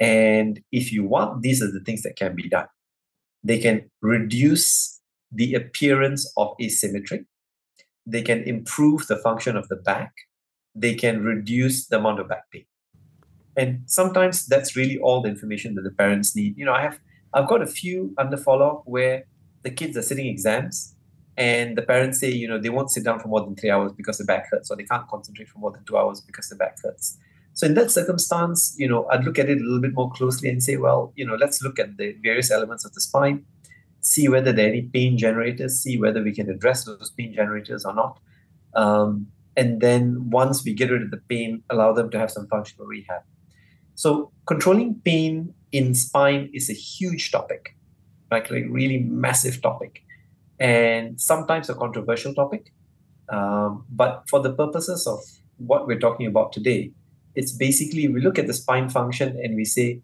And 0.00 0.60
if 0.72 0.90
you 0.90 1.04
want, 1.04 1.42
these 1.42 1.62
are 1.62 1.70
the 1.70 1.82
things 1.84 2.02
that 2.02 2.16
can 2.16 2.34
be 2.34 2.48
done. 2.48 2.66
They 3.42 3.58
can 3.58 3.90
reduce 4.00 4.93
the 5.34 5.54
appearance 5.54 6.32
of 6.36 6.54
asymmetry. 6.60 7.26
They 8.06 8.22
can 8.22 8.42
improve 8.42 9.06
the 9.06 9.16
function 9.16 9.56
of 9.56 9.68
the 9.68 9.76
back. 9.76 10.12
They 10.74 10.94
can 10.94 11.22
reduce 11.22 11.86
the 11.86 11.98
amount 11.98 12.20
of 12.20 12.28
back 12.28 12.50
pain. 12.50 12.66
And 13.56 13.82
sometimes 13.86 14.46
that's 14.46 14.76
really 14.76 14.98
all 14.98 15.22
the 15.22 15.28
information 15.28 15.74
that 15.76 15.82
the 15.82 15.90
parents 15.90 16.34
need. 16.34 16.58
You 16.58 16.64
know, 16.64 16.72
I 16.72 16.82
have 16.82 16.98
I've 17.32 17.48
got 17.48 17.62
a 17.62 17.66
few 17.66 18.14
under 18.18 18.36
follow-up 18.36 18.82
where 18.84 19.24
the 19.62 19.70
kids 19.70 19.96
are 19.96 20.02
sitting 20.02 20.26
exams 20.26 20.94
and 21.36 21.76
the 21.76 21.82
parents 21.82 22.20
say 22.20 22.30
you 22.30 22.46
know 22.46 22.58
they 22.58 22.70
won't 22.70 22.90
sit 22.90 23.04
down 23.04 23.18
for 23.18 23.28
more 23.28 23.40
than 23.40 23.56
three 23.56 23.70
hours 23.70 23.92
because 23.92 24.18
the 24.18 24.24
back 24.24 24.48
hurts 24.50 24.70
or 24.70 24.76
they 24.76 24.84
can't 24.84 25.08
concentrate 25.08 25.48
for 25.48 25.58
more 25.58 25.72
than 25.72 25.84
two 25.84 25.96
hours 25.96 26.20
because 26.20 26.48
the 26.48 26.54
back 26.54 26.76
hurts 26.82 27.18
so 27.54 27.66
in 27.66 27.74
that 27.74 27.90
circumstance 27.90 28.74
you 28.78 28.88
know 28.88 29.06
i'd 29.10 29.24
look 29.24 29.38
at 29.38 29.48
it 29.48 29.58
a 29.58 29.64
little 29.64 29.80
bit 29.80 29.94
more 29.94 30.10
closely 30.12 30.48
and 30.48 30.62
say 30.62 30.76
well 30.76 31.12
you 31.16 31.26
know 31.26 31.34
let's 31.34 31.60
look 31.62 31.78
at 31.78 31.96
the 31.96 32.16
various 32.22 32.50
elements 32.50 32.84
of 32.84 32.92
the 32.94 33.00
spine 33.00 33.44
see 34.04 34.28
whether 34.28 34.52
there 34.52 34.66
are 34.66 34.70
any 34.70 34.82
pain 34.82 35.16
generators 35.18 35.80
see 35.80 35.98
whether 35.98 36.22
we 36.22 36.32
can 36.32 36.50
address 36.50 36.84
those 36.84 37.10
pain 37.18 37.32
generators 37.34 37.84
or 37.84 37.94
not 37.94 38.18
um, 38.74 39.26
and 39.56 39.80
then 39.80 40.30
once 40.30 40.64
we 40.64 40.74
get 40.74 40.90
rid 40.90 41.02
of 41.02 41.10
the 41.10 41.22
pain 41.28 41.62
allow 41.70 41.92
them 41.92 42.10
to 42.10 42.18
have 42.18 42.30
some 42.30 42.46
functional 42.48 42.86
rehab 42.86 43.22
so 43.94 44.30
controlling 44.46 44.94
pain 45.04 45.54
in 45.72 45.94
spine 45.94 46.50
is 46.52 46.68
a 46.70 46.74
huge 46.74 47.30
topic 47.30 47.76
like 48.30 48.50
like 48.50 48.64
really 48.68 48.98
massive 48.98 49.60
topic 49.62 50.04
and 50.58 51.20
sometimes 51.20 51.68
a 51.68 51.74
controversial 51.74 52.34
topic. 52.34 52.72
Um, 53.28 53.84
but 53.90 54.24
for 54.28 54.40
the 54.40 54.52
purposes 54.52 55.06
of 55.06 55.20
what 55.58 55.86
we're 55.86 55.98
talking 55.98 56.26
about 56.26 56.52
today, 56.52 56.92
it's 57.34 57.52
basically 57.52 58.08
we 58.08 58.20
look 58.20 58.38
at 58.38 58.46
the 58.46 58.54
spine 58.54 58.88
function 58.88 59.38
and 59.42 59.56
we 59.56 59.64
say, 59.64 60.00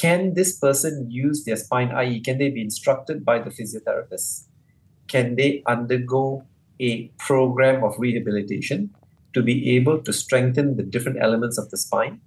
can 0.00 0.32
this 0.32 0.58
person 0.58 1.10
use 1.10 1.44
their 1.44 1.56
spine, 1.56 1.90
i.e., 1.90 2.20
can 2.20 2.38
they 2.38 2.48
be 2.48 2.62
instructed 2.62 3.22
by 3.22 3.38
the 3.38 3.50
physiotherapist? 3.50 4.46
Can 5.08 5.36
they 5.36 5.62
undergo 5.66 6.46
a 6.80 7.08
program 7.18 7.84
of 7.84 7.96
rehabilitation 7.98 8.94
to 9.34 9.42
be 9.42 9.76
able 9.76 10.00
to 10.00 10.10
strengthen 10.10 10.78
the 10.78 10.82
different 10.82 11.18
elements 11.20 11.58
of 11.58 11.68
the 11.68 11.76
spine 11.76 12.18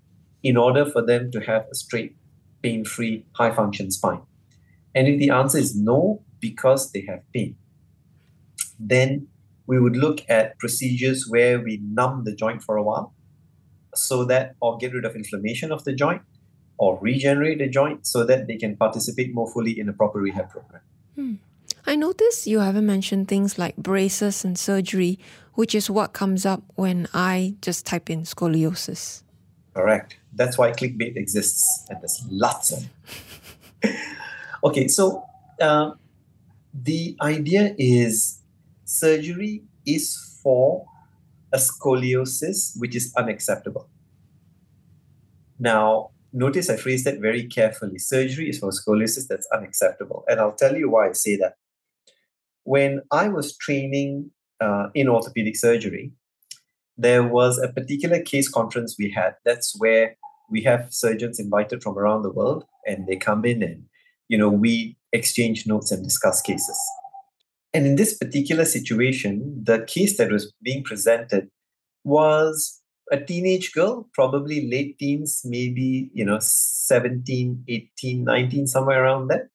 in 0.44 0.56
order 0.56 0.86
for 0.86 1.02
them 1.04 1.32
to 1.32 1.40
have 1.40 1.66
a 1.72 1.74
straight, 1.74 2.16
pain 2.62 2.86
free, 2.86 3.26
high 3.32 3.50
function 3.50 3.90
spine? 3.90 4.22
And 4.94 5.08
if 5.08 5.18
the 5.18 5.32
answer 5.32 5.58
is 5.58 5.76
no, 5.76 6.22
because 6.40 6.92
they 6.92 7.02
have 7.08 7.22
pain. 7.34 7.56
Then 8.78 9.30
we 9.66 9.80
would 9.80 9.98
look 9.98 10.20
at 10.30 10.60
procedures 10.60 11.28
where 11.28 11.60
we 11.60 11.80
numb 11.82 12.24
the 12.24 12.36
joint 12.36 12.62
for 12.62 12.78
a 12.78 12.84
while 12.84 13.16
so 13.96 14.26
that, 14.26 14.54
or 14.60 14.78
get 14.78 14.94
rid 14.94 15.06
of 15.06 15.16
inflammation 15.16 15.72
of 15.72 15.84
the 15.86 15.94
joint, 15.94 16.22
or 16.78 16.98
regenerate 17.02 17.60
the 17.60 17.68
joint 17.68 18.06
so 18.08 18.24
that 18.26 18.48
they 18.48 18.58
can 18.58 18.76
participate 18.76 19.34
more 19.34 19.50
fully 19.52 19.80
in 19.80 19.90
a 19.90 19.94
proper 19.94 20.20
rehab 20.20 20.50
program. 20.50 20.82
Hmm. 21.16 21.34
I 21.86 21.96
notice 21.96 22.48
you 22.48 22.60
haven't 22.60 22.86
mentioned 22.86 23.28
things 23.28 23.60
like 23.60 23.76
braces 23.76 24.46
and 24.46 24.58
surgery, 24.58 25.20
which 25.54 25.76
is 25.76 25.90
what 25.90 26.14
comes 26.14 26.46
up 26.46 26.64
when 26.76 27.08
I 27.14 27.56
just 27.62 27.86
type 27.86 28.10
in 28.10 28.24
scoliosis. 28.24 29.24
Correct. 29.74 30.18
That's 30.34 30.58
why 30.58 30.72
clickbait 30.72 31.18
exists, 31.18 31.86
and 31.90 32.00
there's 32.02 32.24
lots 32.30 32.72
of. 32.72 32.88
okay, 34.64 34.88
so 34.88 35.26
uh, 35.60 35.92
the 36.74 37.18
idea 37.22 37.76
is 37.78 38.42
surgery 38.86 39.64
is 39.86 40.40
for 40.42 40.86
a 41.52 41.58
scoliosis 41.58 42.80
which 42.80 42.96
is 42.96 43.14
unacceptable. 43.16 43.88
Now, 45.60 46.12
notice 46.34 46.69
I 46.69 46.78
phrased 46.78 47.06
that 47.06 47.19
very 47.19 47.46
carefully. 47.46 48.00
Surgery 48.00 48.50
is 48.50 48.60
for 48.60 48.72
scoliosis 48.72 49.28
that's 49.28 49.48
unacceptable. 49.54 50.26
And 50.28 50.39
I'll 50.39 50.56
tell 50.56 50.76
you 50.76 50.89
why 50.89 51.10
I 51.10 51.13
say 51.13 51.38
that. 51.38 51.54
When 52.63 53.02
I 53.12 53.28
was 53.28 53.56
training 53.58 54.32
uh, 54.60 54.88
in 54.93 55.08
orthopedic 55.08 55.56
surgery, 55.56 56.12
there 56.98 57.24
was 57.24 57.58
a 57.58 57.72
particular 57.72 58.22
case 58.22 58.50
conference 58.50 58.96
we 58.98 59.12
had. 59.12 59.36
That's 59.46 59.76
where 59.80 60.17
we 60.50 60.62
have 60.63 60.93
surgeons 60.93 61.39
invited 61.39 61.82
from 61.82 61.98
around 61.98 62.24
the 62.24 62.32
world 62.32 62.65
and 62.86 63.08
they 63.08 63.15
come 63.15 63.46
in 63.46 63.63
and 63.63 63.86
you 64.28 64.38
know 64.38 64.50
we 64.50 64.98
exchange 65.12 65.65
notes 65.65 65.91
and 65.91 66.04
discuss 66.04 66.41
cases. 66.41 66.80
And 67.74 67.88
in 67.88 67.96
this 67.96 68.15
particular 68.15 68.65
situation, 68.65 69.63
the 69.63 69.84
case 69.86 70.17
that 70.17 70.32
was 70.32 70.54
being 70.62 70.84
presented 70.84 71.50
was 72.04 72.83
a 73.13 73.23
teenage 73.23 73.73
girl, 73.73 74.10
probably 74.12 74.67
late 74.67 74.97
teens, 74.97 75.43
maybe, 75.45 76.10
you 76.13 76.26
know, 76.26 76.39
17, 76.41 77.63
18, 77.67 78.23
19, 78.23 78.65
somewhere 78.65 79.04
around 79.04 79.28
there. 79.28 79.52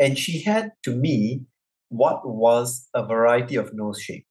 And 0.00 0.18
she 0.18 0.42
had, 0.42 0.72
to 0.82 0.90
me, 0.90 1.42
what 1.90 2.28
was 2.28 2.88
a 2.92 3.06
variety 3.06 3.54
of 3.54 3.72
nose 3.72 4.02
shape, 4.02 4.26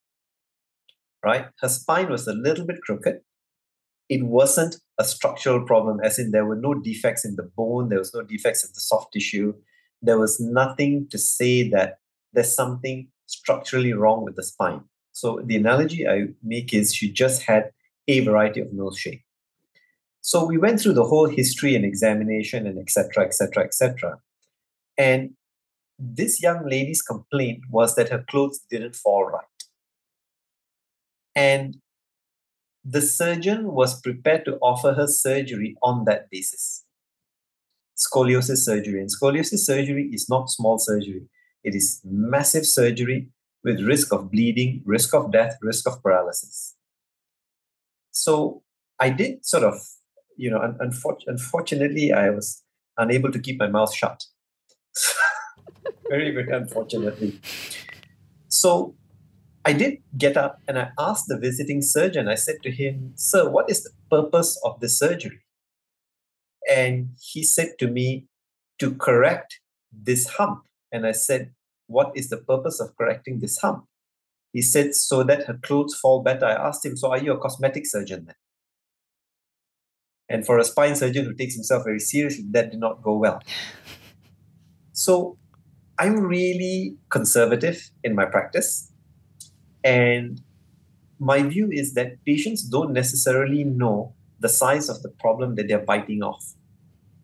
right? 1.23 1.45
Her 1.61 1.69
spine 1.69 2.09
was 2.09 2.27
a 2.27 2.33
little 2.33 2.65
bit 2.65 2.81
crooked. 2.81 3.21
It 4.09 4.23
wasn't 4.23 4.75
a 4.99 5.05
structural 5.05 5.65
problem, 5.65 6.01
as 6.03 6.19
in 6.19 6.31
there 6.31 6.45
were 6.45 6.57
no 6.57 6.73
defects 6.73 7.23
in 7.23 7.37
the 7.37 7.49
bone, 7.55 7.87
there 7.87 7.99
was 7.99 8.13
no 8.13 8.21
defects 8.21 8.65
in 8.65 8.71
the 8.73 8.81
soft 8.81 9.13
tissue, 9.13 9.53
there 10.01 10.19
was 10.19 10.41
nothing 10.41 11.07
to 11.09 11.17
say 11.17 11.69
that 11.69 11.99
there's 12.33 12.53
something 12.53 13.07
structurally 13.27 13.93
wrong 13.93 14.25
with 14.25 14.35
the 14.35 14.43
spine. 14.43 14.81
So 15.13 15.41
the 15.45 15.55
analogy 15.55 16.05
I 16.05 16.27
make 16.43 16.73
is 16.73 16.93
she 16.93 17.09
just 17.09 17.43
had 17.43 17.71
a 18.07 18.19
variety 18.21 18.61
of 18.61 18.73
nose 18.73 18.97
shape. 18.97 19.23
So 20.21 20.43
we 20.45 20.57
went 20.57 20.79
through 20.79 20.93
the 20.93 21.05
whole 21.05 21.29
history 21.29 21.75
and 21.75 21.85
examination 21.85 22.65
and 22.65 22.79
etc. 22.79 23.25
etc. 23.25 23.63
etc. 23.63 24.17
And 24.97 25.31
this 25.99 26.41
young 26.41 26.67
lady's 26.67 27.01
complaint 27.01 27.61
was 27.69 27.95
that 27.95 28.09
her 28.09 28.23
clothes 28.27 28.59
didn't 28.69 28.95
fall 28.95 29.25
right. 29.25 29.45
And 31.35 31.77
the 32.83 33.01
surgeon 33.01 33.71
was 33.73 33.99
prepared 34.01 34.45
to 34.45 34.57
offer 34.57 34.93
her 34.93 35.07
surgery 35.07 35.75
on 35.81 36.05
that 36.05 36.29
basis. 36.29 36.83
Scoliosis 37.97 38.57
surgery. 38.57 38.99
And 38.99 39.09
scoliosis 39.09 39.59
surgery 39.59 40.09
is 40.13 40.29
not 40.29 40.49
small 40.49 40.77
surgery, 40.77 41.23
it 41.63 41.73
is 41.75 42.01
massive 42.03 42.65
surgery 42.65 43.29
with 43.63 43.81
risk 43.81 44.13
of 44.13 44.31
bleeding, 44.31 44.83
risk 44.85 45.13
of 45.15 45.31
death, 45.31 45.57
risk 45.61 45.87
of 45.87 46.01
paralysis. 46.03 46.75
So 48.15 48.63
I 48.97 49.09
did 49.09 49.45
sort 49.45 49.63
of, 49.63 49.75
you 50.37 50.49
know, 50.49 50.59
un- 50.59 50.77
unfortunately, 51.27 52.13
I 52.13 52.29
was 52.29 52.63
unable 52.97 53.29
to 53.29 53.39
keep 53.39 53.59
my 53.59 53.67
mouth 53.67 53.93
shut. 53.93 54.23
very, 56.09 56.31
very 56.31 56.49
unfortunately. 56.55 57.41
So 58.47 58.95
I 59.65 59.73
did 59.73 59.97
get 60.17 60.37
up 60.37 60.61
and 60.65 60.79
I 60.79 60.91
asked 60.97 61.25
the 61.27 61.37
visiting 61.37 61.81
surgeon, 61.81 62.29
I 62.29 62.35
said 62.35 62.63
to 62.63 62.71
him, 62.71 63.11
Sir, 63.15 63.49
what 63.49 63.69
is 63.69 63.83
the 63.83 63.91
purpose 64.09 64.57
of 64.63 64.79
the 64.79 64.87
surgery? 64.87 65.41
And 66.71 67.09
he 67.19 67.43
said 67.43 67.73
to 67.79 67.87
me, 67.87 68.27
To 68.79 68.95
correct 68.95 69.59
this 69.91 70.25
hump. 70.39 70.63
And 70.89 71.05
I 71.05 71.11
said, 71.11 71.51
What 71.87 72.13
is 72.15 72.29
the 72.29 72.37
purpose 72.37 72.79
of 72.79 72.95
correcting 72.95 73.39
this 73.39 73.57
hump? 73.57 73.85
He 74.55 74.61
said, 74.61 74.95
So 74.95 75.21
that 75.23 75.47
her 75.47 75.59
clothes 75.61 75.95
fall 75.95 76.23
better. 76.23 76.45
I 76.45 76.53
asked 76.53 76.85
him, 76.85 76.95
So 76.95 77.11
are 77.11 77.17
you 77.17 77.33
a 77.33 77.37
cosmetic 77.37 77.85
surgeon 77.85 78.23
then? 78.25 78.35
And 80.29 80.45
for 80.45 80.57
a 80.57 80.63
spine 80.63 80.95
surgeon 80.95 81.25
who 81.25 81.33
takes 81.33 81.55
himself 81.55 81.83
very 81.83 81.99
seriously, 81.99 82.45
that 82.51 82.71
did 82.71 82.79
not 82.79 83.03
go 83.03 83.17
well. 83.17 83.41
So 84.93 85.37
I'm 85.99 86.21
really 86.21 86.95
conservative 87.09 87.91
in 88.01 88.15
my 88.15 88.23
practice. 88.23 88.93
And 89.83 90.41
my 91.19 91.43
view 91.43 91.69
is 91.69 91.93
that 91.95 92.23
patients 92.23 92.63
don't 92.63 92.93
necessarily 92.93 93.65
know 93.65 94.15
the 94.39 94.47
size 94.47 94.87
of 94.87 95.01
the 95.01 95.09
problem 95.09 95.55
that 95.55 95.67
they're 95.67 95.79
biting 95.93 96.23
off 96.23 96.55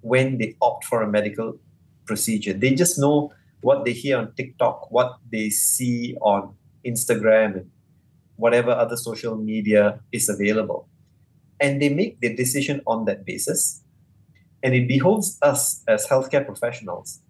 when 0.01 0.37
they 0.37 0.57
opt 0.61 0.83
for 0.83 1.01
a 1.01 1.07
medical 1.07 1.57
procedure. 2.05 2.51
They 2.51 2.75
just 2.75 2.99
know 2.99 3.31
what 3.61 3.85
they 3.85 3.93
hear 3.93 4.17
on 4.17 4.33
TikTok, 4.33 4.91
what 4.91 5.17
they 5.31 5.49
see 5.49 6.17
on 6.19 6.55
Instagram, 6.85 7.57
and 7.57 7.71
whatever 8.35 8.71
other 8.71 8.97
social 8.97 9.35
media 9.35 9.99
is 10.11 10.29
available. 10.29 10.87
And 11.59 11.81
they 11.81 11.89
make 11.89 12.19
their 12.21 12.35
decision 12.35 12.81
on 12.87 13.05
that 13.05 13.25
basis. 13.25 13.83
And 14.63 14.73
it 14.73 14.87
behoves 14.87 15.37
us 15.41 15.83
as 15.87 16.07
healthcare 16.07 16.45
professionals 16.45 17.21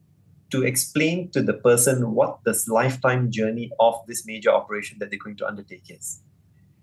to 0.52 0.64
explain 0.64 1.32
to 1.32 1.42
the 1.42 1.54
person 1.54 2.14
what 2.14 2.40
this 2.46 2.68
lifetime 2.68 3.32
journey 3.32 3.72
of 3.80 3.96
this 4.08 4.26
major 4.26 4.50
operation 4.50 4.98
that 5.00 5.10
they're 5.10 5.20
going 5.20 5.38
to 5.38 5.48
undertake 5.48 5.84
is. 5.90 6.22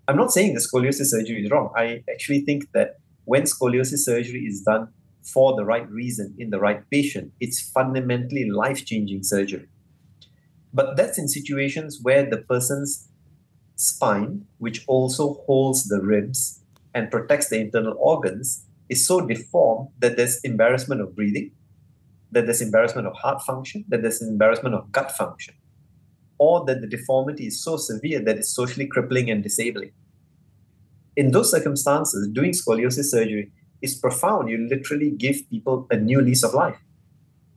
I'm 0.07 0.17
not 0.17 0.31
saying 0.31 0.55
the 0.55 0.59
scoliosis 0.59 1.05
surgery 1.05 1.43
is 1.45 1.51
wrong. 1.51 1.71
I 1.75 2.03
actually 2.11 2.41
think 2.41 2.71
that 2.73 2.97
when 3.25 3.43
scoliosis 3.43 3.99
surgery 3.99 4.41
is 4.45 4.61
done 4.61 4.87
for 5.21 5.55
the 5.55 5.63
right 5.63 5.87
reason 5.89 6.33
in 6.39 6.49
the 6.49 6.59
right 6.59 6.81
patient, 6.89 7.31
it's 7.39 7.61
fundamentally 7.61 8.49
life 8.49 8.85
changing 8.85 9.21
surgery. 9.21 9.67
But 10.73 10.97
that's 10.97 11.17
in 11.17 11.27
situations 11.27 11.99
where 12.01 12.29
the 12.29 12.37
person's 12.37 13.07
spine, 13.75 14.45
which 14.57 14.83
also 14.87 15.35
holds 15.45 15.85
the 15.85 16.01
ribs 16.01 16.61
and 16.93 17.09
protects 17.09 17.49
the 17.49 17.59
internal 17.59 17.95
organs, 17.97 18.65
is 18.89 19.05
so 19.05 19.21
deformed 19.21 19.89
that 19.99 20.17
there's 20.17 20.39
embarrassment 20.41 21.01
of 21.01 21.15
breathing, 21.15 21.51
that 22.31 22.45
there's 22.45 22.61
embarrassment 22.61 23.07
of 23.07 23.13
heart 23.13 23.41
function, 23.41 23.85
that 23.87 24.01
there's 24.01 24.21
embarrassment 24.21 24.75
of 24.75 24.91
gut 24.91 25.11
function, 25.11 25.53
or 26.37 26.65
that 26.65 26.81
the 26.81 26.87
deformity 26.87 27.47
is 27.47 27.63
so 27.63 27.77
severe 27.77 28.19
that 28.19 28.37
it's 28.37 28.49
socially 28.49 28.87
crippling 28.87 29.29
and 29.29 29.43
disabling. 29.43 29.91
In 31.15 31.31
those 31.31 31.51
circumstances, 31.51 32.27
doing 32.27 32.51
scoliosis 32.51 33.05
surgery 33.05 33.51
is 33.81 33.95
profound. 33.95 34.49
You 34.49 34.57
literally 34.69 35.11
give 35.11 35.49
people 35.49 35.87
a 35.89 35.97
new 35.97 36.21
lease 36.21 36.43
of 36.43 36.53
life. 36.53 36.77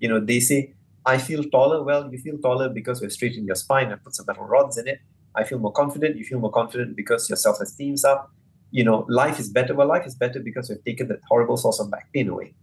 You 0.00 0.08
know, 0.08 0.20
they 0.20 0.40
say, 0.40 0.74
I 1.04 1.18
feel 1.18 1.44
taller. 1.44 1.82
Well, 1.82 2.10
you 2.12 2.18
feel 2.18 2.38
taller 2.38 2.68
because 2.68 3.00
we've 3.00 3.12
straightened 3.12 3.46
your 3.46 3.56
spine 3.56 3.90
and 3.90 4.02
put 4.02 4.14
some 4.14 4.26
metal 4.26 4.44
rods 4.44 4.78
in 4.78 4.86
it. 4.86 5.00
I 5.34 5.44
feel 5.44 5.58
more 5.58 5.72
confident. 5.72 6.16
You 6.16 6.24
feel 6.24 6.38
more 6.38 6.52
confident 6.52 6.96
because 6.96 7.28
your 7.28 7.36
self 7.36 7.60
esteem's 7.60 8.04
up. 8.04 8.30
You 8.70 8.84
know, 8.84 9.06
life 9.08 9.38
is 9.38 9.48
better. 9.48 9.74
Well, 9.74 9.88
life 9.88 10.06
is 10.06 10.14
better 10.14 10.40
because 10.40 10.68
we've 10.68 10.84
taken 10.84 11.08
that 11.08 11.20
horrible 11.28 11.56
source 11.56 11.80
of 11.80 11.90
back 11.90 12.12
pain 12.12 12.28
away. 12.28 12.54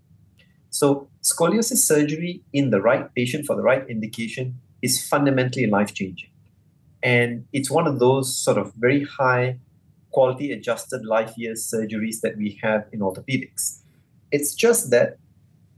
So, 0.70 1.10
scoliosis 1.24 1.78
surgery 1.78 2.44
in 2.54 2.70
the 2.70 2.82
right 2.82 3.14
patient 3.16 3.46
for 3.46 3.56
the 3.56 3.64
right 3.64 3.88
indication 3.90 4.60
is 4.82 5.06
fundamentally 5.06 5.68
life 5.68 5.94
changing. 5.94 6.30
And 7.02 7.46
it's 7.54 7.72
one 7.72 7.88
of 7.88 8.00
those 8.00 8.36
sort 8.36 8.58
of 8.58 8.74
very 8.76 9.04
high 9.04 9.60
quality 10.12 10.52
adjusted 10.52 11.06
life 11.06 11.34
years 11.38 11.72
surgeries 11.72 12.22
that 12.22 12.38
we 12.38 12.60
have 12.62 12.86
in 12.92 13.00
orthopedics. 13.00 13.82
It's 14.32 14.54
just 14.54 14.92
that 14.92 15.18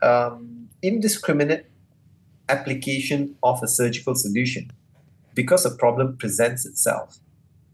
um, 0.02 0.70
indiscriminate 0.82 1.71
application 2.52 3.36
of 3.44 3.64
a 3.64 3.68
surgical 3.68 4.16
solution 4.16 4.70
because 5.34 5.66
a 5.66 5.72
problem 5.72 6.18
presents 6.18 6.66
itself 6.66 7.20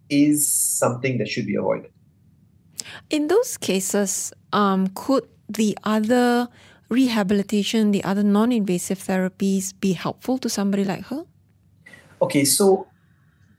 is 0.10 0.48
something 0.48 1.18
that 1.18 1.28
should 1.28 1.46
be 1.46 1.56
avoided. 1.56 1.92
In 3.10 3.28
those 3.28 3.58
cases, 3.58 4.32
um, 4.54 4.90
could 4.96 5.28
the 5.50 5.78
other 5.84 6.48
rehabilitation, 6.90 7.92
the 7.92 8.04
other 8.04 8.24
non 8.24 8.52
invasive 8.52 9.00
therapies 9.00 9.74
be 9.80 9.94
helpful 9.94 10.38
to 10.40 10.50
somebody 10.50 10.84
like 10.84 11.06
her? 11.06 11.26
Okay, 12.22 12.46
so 12.46 12.88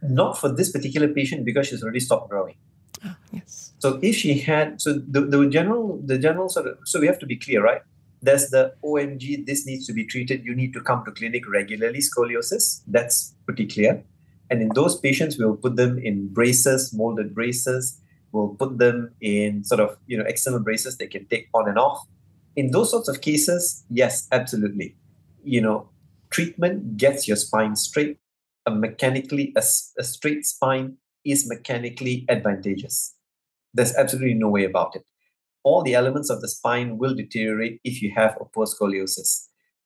not 0.03 0.39
for 0.39 0.49
this 0.51 0.71
particular 0.71 1.09
patient 1.09 1.45
because 1.45 1.67
she's 1.69 1.83
already 1.83 2.01
stopped 2.01 2.31
growing. 2.31 2.57
Oh, 3.05 3.15
yes. 3.33 3.73
So 3.79 3.99
if 4.03 4.15
she 4.17 4.39
had, 4.39 4.81
so 4.81 4.95
the, 4.95 5.21
the 5.23 5.49
general, 5.49 6.01
the 6.05 6.19
general 6.19 6.49
sort 6.49 6.67
of, 6.67 6.79
so 6.85 7.01
we 7.01 7.07
have 7.07 7.19
to 7.21 7.27
be 7.27 7.37
clear, 7.37 7.63
right? 7.63 7.83
There's 8.21 8.51
the 8.51 8.75
OMG, 8.85 9.47
this 9.47 9.67
needs 9.67 9.87
to 9.87 9.93
be 9.93 10.05
treated. 10.05 10.45
You 10.45 10.55
need 10.55 10.73
to 10.73 10.81
come 10.81 11.05
to 11.05 11.13
clinic 11.13 11.49
regularly, 11.49 12.01
scoliosis. 12.01 12.83
That's 12.87 13.35
pretty 13.47 13.67
clear. 13.67 14.03
And 14.51 14.63
in 14.63 14.71
those 14.75 14.99
patients, 14.99 15.39
we'll 15.39 15.57
put 15.57 15.77
them 15.77 15.99
in 15.99 16.29
braces, 16.29 16.93
molded 16.93 17.35
braces. 17.35 18.01
We'll 18.33 18.49
put 18.49 18.79
them 18.79 19.13
in 19.21 19.65
sort 19.65 19.81
of, 19.81 19.97
you 20.07 20.19
know, 20.19 20.25
external 20.25 20.61
braces 20.61 20.97
they 20.97 21.07
can 21.07 21.27
take 21.27 21.49
on 21.55 21.69
and 21.69 21.79
off 21.79 22.07
in 22.59 22.73
those 22.73 22.91
sorts 22.91 23.09
of 23.09 23.21
cases, 23.21 23.85
yes, 23.89 24.27
absolutely. 24.33 24.97
You 25.45 25.61
know, 25.61 25.91
treatment 26.31 26.97
gets 26.97 27.29
your 27.29 27.37
spine 27.37 27.77
straight. 27.77 28.19
A 28.67 28.71
mechanically, 28.73 29.53
a, 29.55 29.63
a 29.97 30.03
straight 30.03 30.45
spine 30.45 30.97
is 31.25 31.49
mechanically 31.49 32.27
advantageous. 32.29 33.15
There's 33.73 33.95
absolutely 33.95 34.35
no 34.35 34.49
way 34.49 34.65
about 34.65 34.97
it. 34.97 35.05
All 35.69 35.83
the 35.83 35.95
elements 36.01 36.31
of 36.35 36.41
the 36.43 36.51
spine 36.57 36.99
will 37.01 37.15
deteriorate 37.23 37.81
if 37.91 38.01
you 38.03 38.13
have 38.21 38.37
a 38.41 38.47
poor 38.55 38.67
scoliosis. 38.73 39.31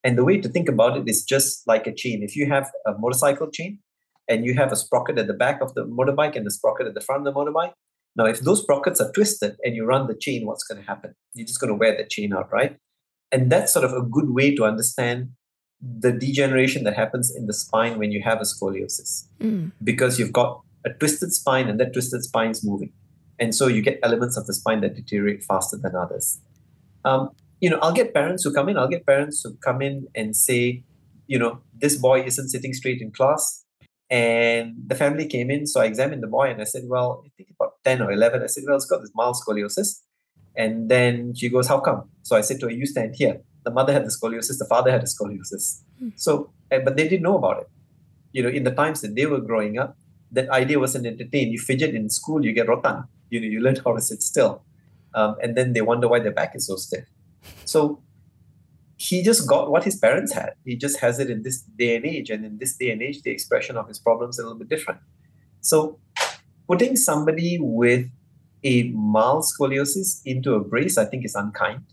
And 0.05 0.19
the 0.19 0.27
way 0.29 0.37
to 0.41 0.49
think 0.49 0.69
about 0.75 0.97
it 0.99 1.09
is 1.13 1.25
just 1.35 1.67
like 1.73 1.87
a 1.87 1.95
chain. 2.03 2.23
If 2.29 2.37
you 2.39 2.47
have 2.55 2.67
a 2.91 2.93
motorcycle 3.05 3.51
chain 3.57 3.79
and 4.29 4.45
you 4.47 4.55
have 4.61 4.73
a 4.73 4.81
sprocket 4.85 5.19
at 5.23 5.29
the 5.33 5.39
back 5.45 5.61
of 5.61 5.75
the 5.77 5.85
motorbike 5.99 6.37
and 6.37 6.47
the 6.49 6.57
sprocket 6.59 6.87
at 6.91 6.95
the 6.95 7.07
front 7.09 7.27
of 7.27 7.29
the 7.33 7.39
motorbike, 7.41 7.75
now, 8.15 8.27
if 8.27 8.41
those 8.41 8.61
sprockets 8.63 9.01
are 9.01 9.11
twisted 9.13 9.57
and 9.65 9.75
you 9.75 9.85
run 9.85 10.07
the 10.07 10.15
chain, 10.15 10.47
what's 10.47 10.65
going 10.65 10.81
to 10.81 10.87
happen? 10.87 11.15
You're 11.35 11.47
just 11.47 11.61
going 11.61 11.73
to 11.73 11.75
wear 11.75 11.97
the 11.97 12.05
chain 12.05 12.35
out, 12.35 12.53
right? 12.53 12.77
And 13.31 13.51
that's 13.51 13.73
sort 13.73 13.85
of 13.87 13.93
a 13.93 14.03
good 14.03 14.31
way 14.31 14.55
to 14.55 14.65
understand 14.65 15.31
the 15.81 16.13
degeneration 16.13 16.85
that 16.85 16.95
happens 16.95 17.35
in 17.35 17.47
the 17.47 17.55
spine 17.55 17.99
when 17.99 18.13
you 18.13 18.23
have 18.23 18.39
a 18.39 18.45
scoliosis, 18.45 19.27
mm. 19.41 19.73
because 19.83 20.19
you've 20.19 20.33
got 20.33 20.61
a 20.85 20.91
twisted 20.91 21.33
spine 21.33 21.69
and 21.69 21.81
that 21.81 21.93
twisted 21.93 22.23
spine 22.23 22.51
is 22.51 22.63
moving. 22.63 22.93
And 23.39 23.55
so 23.55 23.67
you 23.67 23.83
get 23.83 23.99
elements 24.03 24.37
of 24.37 24.47
the 24.47 24.55
spine 24.55 24.81
that 24.83 24.95
deteriorate 24.95 25.43
faster 25.43 25.77
than 25.77 25.97
others. 25.97 26.41
Um, 27.05 27.31
you 27.61 27.71
know, 27.71 27.79
I'll 27.81 27.93
get 27.93 28.13
parents 28.15 28.45
who 28.45 28.53
come 28.53 28.69
in, 28.69 28.77
I'll 28.77 28.89
get 28.89 29.07
parents 29.07 29.43
who 29.43 29.55
come 29.57 29.83
in 29.83 30.07
and 30.15 30.37
say, 30.37 30.85
you 31.27 31.39
know, 31.39 31.61
this 31.73 31.97
boy 31.97 32.23
isn't 32.23 32.49
sitting 32.49 32.75
straight 32.75 33.01
in 33.01 33.11
class. 33.13 33.65
And 34.11 34.75
the 34.87 34.95
family 34.95 35.27
came 35.27 35.51
in, 35.51 35.67
so 35.67 35.81
I 35.81 35.87
examined 35.87 36.23
the 36.23 36.27
boy 36.27 36.51
and 36.51 36.61
I 36.61 36.65
said, 36.65 36.83
Well, 36.87 37.23
I 37.25 37.31
think 37.35 37.49
about 37.59 37.83
10 37.85 38.03
or 38.03 38.13
11. 38.13 38.43
I 38.43 38.47
said, 38.47 38.65
Well, 38.67 38.77
it's 38.77 38.85
got 38.85 39.01
this 39.01 39.11
mild 39.15 39.37
scoliosis. 39.37 40.01
And 40.55 40.91
then 40.91 41.35
she 41.35 41.49
goes, 41.49 41.67
How 41.67 41.81
come? 41.81 42.11
So 42.23 42.37
I 42.37 42.43
said 42.43 42.61
to 42.61 42.67
her, 42.67 42.73
You 42.73 42.85
stand 42.85 43.15
here. 43.17 43.41
The 43.65 43.71
mother 43.71 43.93
had 43.93 44.05
the 44.05 44.11
scoliosis, 44.11 44.59
the 44.59 44.67
father 44.69 44.91
had 44.91 45.01
the 45.01 45.07
scoliosis. 45.07 45.83
Hmm. 45.99 46.11
So, 46.17 46.53
eh, 46.71 46.81
but 46.85 46.99
they 46.99 47.09
didn't 47.09 47.23
know 47.23 47.39
about 47.39 47.63
it. 47.63 47.69
You 48.33 48.43
know, 48.43 48.51
in 48.51 48.65
the 48.65 48.73
times 48.73 49.01
that 49.01 49.15
they 49.15 49.25
were 49.25 49.41
growing 49.41 49.79
up, 49.79 49.97
that 50.33 50.51
idea 50.51 50.79
wasn't 50.79 51.07
entertained. 51.07 51.53
You 51.53 51.59
fidget 51.59 51.95
in 51.95 52.11
school, 52.11 52.45
you 52.45 52.53
get 52.53 52.69
rotan. 52.69 53.05
You 53.33 53.41
know, 53.41 53.47
you 53.47 53.61
learn 53.61 53.77
how 53.85 53.95
to 53.95 54.01
sit 54.01 54.23
still. 54.23 54.63
Um, 55.15 55.37
and 55.43 55.57
then 55.57 55.73
they 55.73 55.81
wonder 55.81 56.07
why 56.07 56.21
their 56.21 56.33
back 56.33 56.55
is 56.55 56.67
so 56.67 56.77
stiff. 56.77 57.07
So 57.65 58.03
he 58.97 59.23
just 59.23 59.49
got 59.49 59.71
what 59.71 59.85
his 59.85 59.97
parents 59.97 60.33
had. 60.33 60.51
He 60.65 60.77
just 60.77 61.01
has 61.01 61.19
it 61.19 61.31
in 61.31 61.43
this 61.43 61.63
day 61.63 61.97
and 61.97 62.05
age. 62.05 62.29
And 62.31 62.45
in 62.45 62.59
this 62.59 62.77
day 62.77 62.91
and 62.91 63.03
age, 63.03 63.23
the 63.23 63.31
expression 63.31 63.77
of 63.77 63.89
his 63.89 63.99
problems 63.99 64.37
is 64.37 64.41
a 64.41 64.43
little 64.43 64.59
bit 64.59 64.69
different. 64.69 65.01
So 65.61 65.99
putting 66.69 66.97
somebody 66.97 67.59
with 67.61 68.07
a 68.65 68.91
mild 68.91 69.45
scoliosis 69.45 70.21
into 70.25 70.55
a 70.55 70.61
brace, 70.61 70.99
I 70.99 71.07
think, 71.07 71.25
is 71.25 71.35
unkind. 71.35 71.85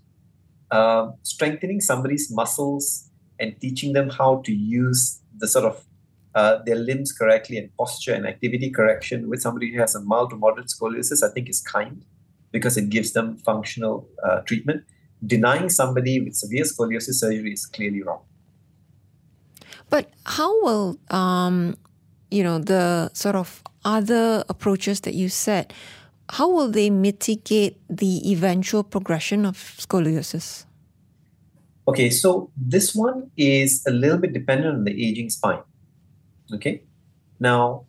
Uh, 0.72 1.12
strengthening 1.24 1.82
somebody's 1.82 2.30
muscles 2.30 3.10
and 3.40 3.60
teaching 3.60 3.94
them 3.94 4.10
how 4.10 4.42
to 4.46 4.54
use 4.54 5.22
the 5.38 5.48
sort 5.48 5.66
of 5.66 5.84
uh, 6.36 6.60
their 6.66 6.76
limbs 6.76 7.12
correctly 7.12 7.58
and 7.58 7.76
posture 7.78 8.14
and 8.14 8.26
activity 8.26 8.70
correction 8.70 9.30
with 9.30 9.42
somebody 9.42 9.72
who 9.72 9.80
has 9.80 9.96
a 9.96 10.02
mild 10.02 10.30
to 10.30 10.36
moderate 10.36 10.68
scoliosis, 10.68 11.24
I 11.24 11.34
think 11.34 11.50
is 11.50 11.62
kind 11.62 12.04
because 12.52 12.78
it 12.78 12.90
gives 12.90 13.14
them 13.14 13.38
functional 13.38 14.08
uh, 14.24 14.42
treatment. 14.42 14.84
Denying 15.26 15.70
somebody 15.70 16.20
with 16.20 16.36
severe 16.36 16.64
scoliosis 16.64 17.16
surgery 17.16 17.54
is 17.54 17.66
clearly 17.66 18.02
wrong. 18.04 18.22
But 19.90 20.14
how 20.26 20.64
will 20.64 21.00
um, 21.10 21.76
you 22.32 22.44
know 22.44 22.60
the 22.60 23.10
sort 23.14 23.36
of 23.36 23.64
other 23.84 24.44
approaches 24.50 25.02
that 25.02 25.14
you 25.14 25.30
said? 25.30 25.74
How 26.30 26.48
will 26.48 26.70
they 26.70 26.92
mitigate 26.92 27.82
the 27.90 28.32
eventual 28.32 28.84
progression 28.84 29.46
of 29.46 29.58
scoliosis? 29.58 30.66
Okay, 31.88 32.12
so 32.12 32.52
this 32.56 32.94
one 32.94 33.32
is 33.36 33.84
a 33.88 33.92
little 33.92 34.20
bit 34.20 34.32
dependent 34.32 34.76
on 34.76 34.84
the 34.84 34.92
aging 34.92 35.32
spine. 35.32 35.64
Okay, 36.54 36.84
now 37.40 37.86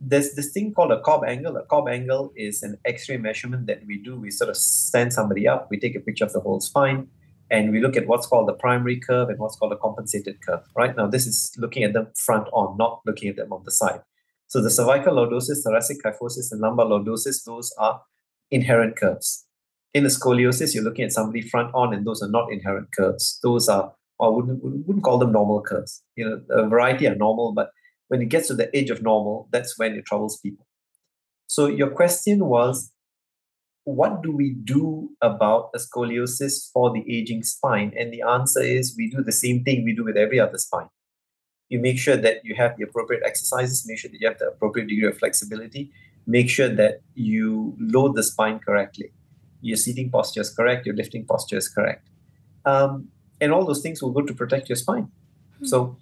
there's 0.00 0.34
this 0.34 0.52
thing 0.52 0.74
called 0.74 0.92
a 0.92 1.00
Cobb 1.00 1.24
angle. 1.24 1.56
A 1.56 1.64
Cobb 1.64 1.88
angle 1.88 2.32
is 2.36 2.62
an 2.62 2.76
X-ray 2.84 3.16
measurement 3.16 3.66
that 3.68 3.86
we 3.86 3.98
do. 3.98 4.18
We 4.18 4.30
sort 4.30 4.50
of 4.50 4.56
stand 4.56 5.12
somebody 5.12 5.46
up, 5.46 5.68
we 5.70 5.78
take 5.78 5.94
a 5.94 6.00
picture 6.00 6.24
of 6.24 6.32
the 6.32 6.40
whole 6.40 6.60
spine, 6.60 7.08
and 7.50 7.70
we 7.70 7.80
look 7.80 7.96
at 7.96 8.06
what's 8.06 8.26
called 8.26 8.48
the 8.48 8.54
primary 8.54 8.98
curve 8.98 9.28
and 9.28 9.38
what's 9.38 9.56
called 9.56 9.72
a 9.72 9.76
compensated 9.76 10.44
curve. 10.44 10.60
Right 10.74 10.96
now, 10.96 11.06
this 11.06 11.26
is 11.26 11.52
looking 11.56 11.84
at 11.84 11.92
them 11.92 12.08
front 12.16 12.48
on, 12.52 12.76
not 12.76 13.00
looking 13.06 13.28
at 13.28 13.36
them 13.36 13.52
on 13.52 13.62
the 13.64 13.70
side. 13.70 14.00
So 14.48 14.60
the 14.60 14.70
cervical 14.70 15.14
lordosis, 15.14 15.62
thoracic 15.64 16.02
kyphosis, 16.02 16.52
and 16.52 16.60
lumbar 16.60 16.86
lordosis, 16.86 17.44
those 17.44 17.72
are 17.78 18.02
inherent 18.50 18.96
curves. 18.96 19.46
In 19.94 20.02
the 20.02 20.10
scoliosis, 20.10 20.74
you're 20.74 20.84
looking 20.84 21.04
at 21.04 21.12
somebody 21.12 21.42
front 21.42 21.70
on, 21.74 21.94
and 21.94 22.06
those 22.06 22.22
are 22.22 22.28
not 22.28 22.52
inherent 22.52 22.88
curves. 22.92 23.38
Those 23.42 23.68
are, 23.68 23.94
I 24.20 24.28
wouldn't, 24.28 24.62
wouldn't 24.62 25.04
call 25.04 25.18
them 25.18 25.32
normal 25.32 25.62
curves. 25.62 26.02
You 26.16 26.24
know, 26.24 26.40
a 26.50 26.68
variety 26.68 27.06
are 27.06 27.14
normal, 27.14 27.52
but 27.52 27.70
when 28.12 28.20
it 28.20 28.28
gets 28.28 28.48
to 28.48 28.54
the 28.54 28.68
edge 28.76 28.90
of 28.90 29.00
normal, 29.00 29.48
that's 29.52 29.78
when 29.78 29.94
it 29.94 30.04
troubles 30.04 30.38
people. 30.40 30.66
So 31.46 31.66
your 31.66 31.88
question 31.88 32.44
was, 32.44 32.92
what 33.84 34.22
do 34.22 34.30
we 34.30 34.50
do 34.50 35.08
about 35.22 35.70
a 35.74 35.78
scoliosis 35.78 36.70
for 36.70 36.92
the 36.92 37.02
aging 37.10 37.42
spine? 37.42 37.94
And 37.98 38.12
the 38.12 38.20
answer 38.20 38.60
is 38.60 38.94
we 38.98 39.08
do 39.08 39.22
the 39.22 39.32
same 39.32 39.64
thing 39.64 39.82
we 39.82 39.94
do 39.94 40.04
with 40.04 40.18
every 40.18 40.38
other 40.38 40.58
spine. 40.58 40.90
You 41.70 41.78
make 41.78 41.98
sure 41.98 42.18
that 42.18 42.44
you 42.44 42.54
have 42.54 42.76
the 42.76 42.84
appropriate 42.84 43.22
exercises, 43.24 43.86
make 43.86 43.98
sure 43.98 44.10
that 44.10 44.20
you 44.20 44.28
have 44.28 44.38
the 44.38 44.48
appropriate 44.48 44.88
degree 44.88 45.08
of 45.08 45.16
flexibility, 45.16 45.90
make 46.26 46.50
sure 46.50 46.68
that 46.68 47.00
you 47.14 47.74
load 47.80 48.14
the 48.14 48.22
spine 48.22 48.58
correctly. 48.58 49.10
Your 49.62 49.78
seating 49.78 50.10
posture 50.10 50.42
is 50.42 50.50
correct, 50.50 50.84
your 50.84 50.94
lifting 50.94 51.24
posture 51.24 51.56
is 51.56 51.66
correct. 51.66 52.10
Um, 52.66 53.08
and 53.40 53.52
all 53.52 53.64
those 53.64 53.80
things 53.80 54.02
will 54.02 54.12
go 54.12 54.20
to 54.20 54.34
protect 54.34 54.68
your 54.68 54.76
spine. 54.76 55.04
Mm-hmm. 55.04 55.64
So 55.64 55.96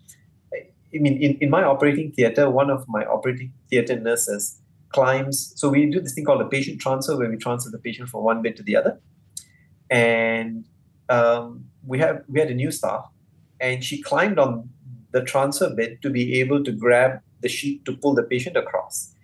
I 0.95 0.99
mean, 0.99 1.23
in, 1.23 1.37
in 1.39 1.51
my 1.51 1.63
operating 1.63 2.13
theater, 2.13 2.51
one 2.51 2.71
of 2.71 2.85
my 2.89 3.05
operating 3.05 3.53
theater 3.69 3.99
nurses 3.99 4.61
climbs. 4.91 5.53
So 5.57 5.69
we 5.69 5.87
do 5.87 6.01
this 6.01 6.15
thing 6.15 6.25
called 6.25 6.43
a 6.43 6.49
patient 6.49 6.81
transfer, 6.81 7.17
where 7.17 7.31
we 7.31 7.37
transfer 7.37 7.71
the 7.71 7.79
patient 7.79 8.09
from 8.09 8.25
one 8.25 8.43
bed 8.43 8.57
to 8.57 8.63
the 8.63 8.77
other. 8.77 9.01
And 9.89 10.67
um, 11.09 11.67
we 11.87 11.99
have 11.99 12.25
we 12.29 12.41
had 12.41 12.51
a 12.51 12.55
new 12.55 12.71
staff, 12.71 13.05
and 13.61 13.85
she 13.85 14.03
climbed 14.03 14.39
on 14.39 14.71
the 15.13 15.23
transfer 15.23 15.75
bed 15.75 15.99
to 16.03 16.11
be 16.11 16.41
able 16.41 16.63
to 16.65 16.73
grab 16.73 17.21
the 17.41 17.49
sheet 17.49 17.85
to 17.85 17.97
pull 17.97 18.15
the 18.15 18.23
patient 18.23 18.57
across. 18.57 19.15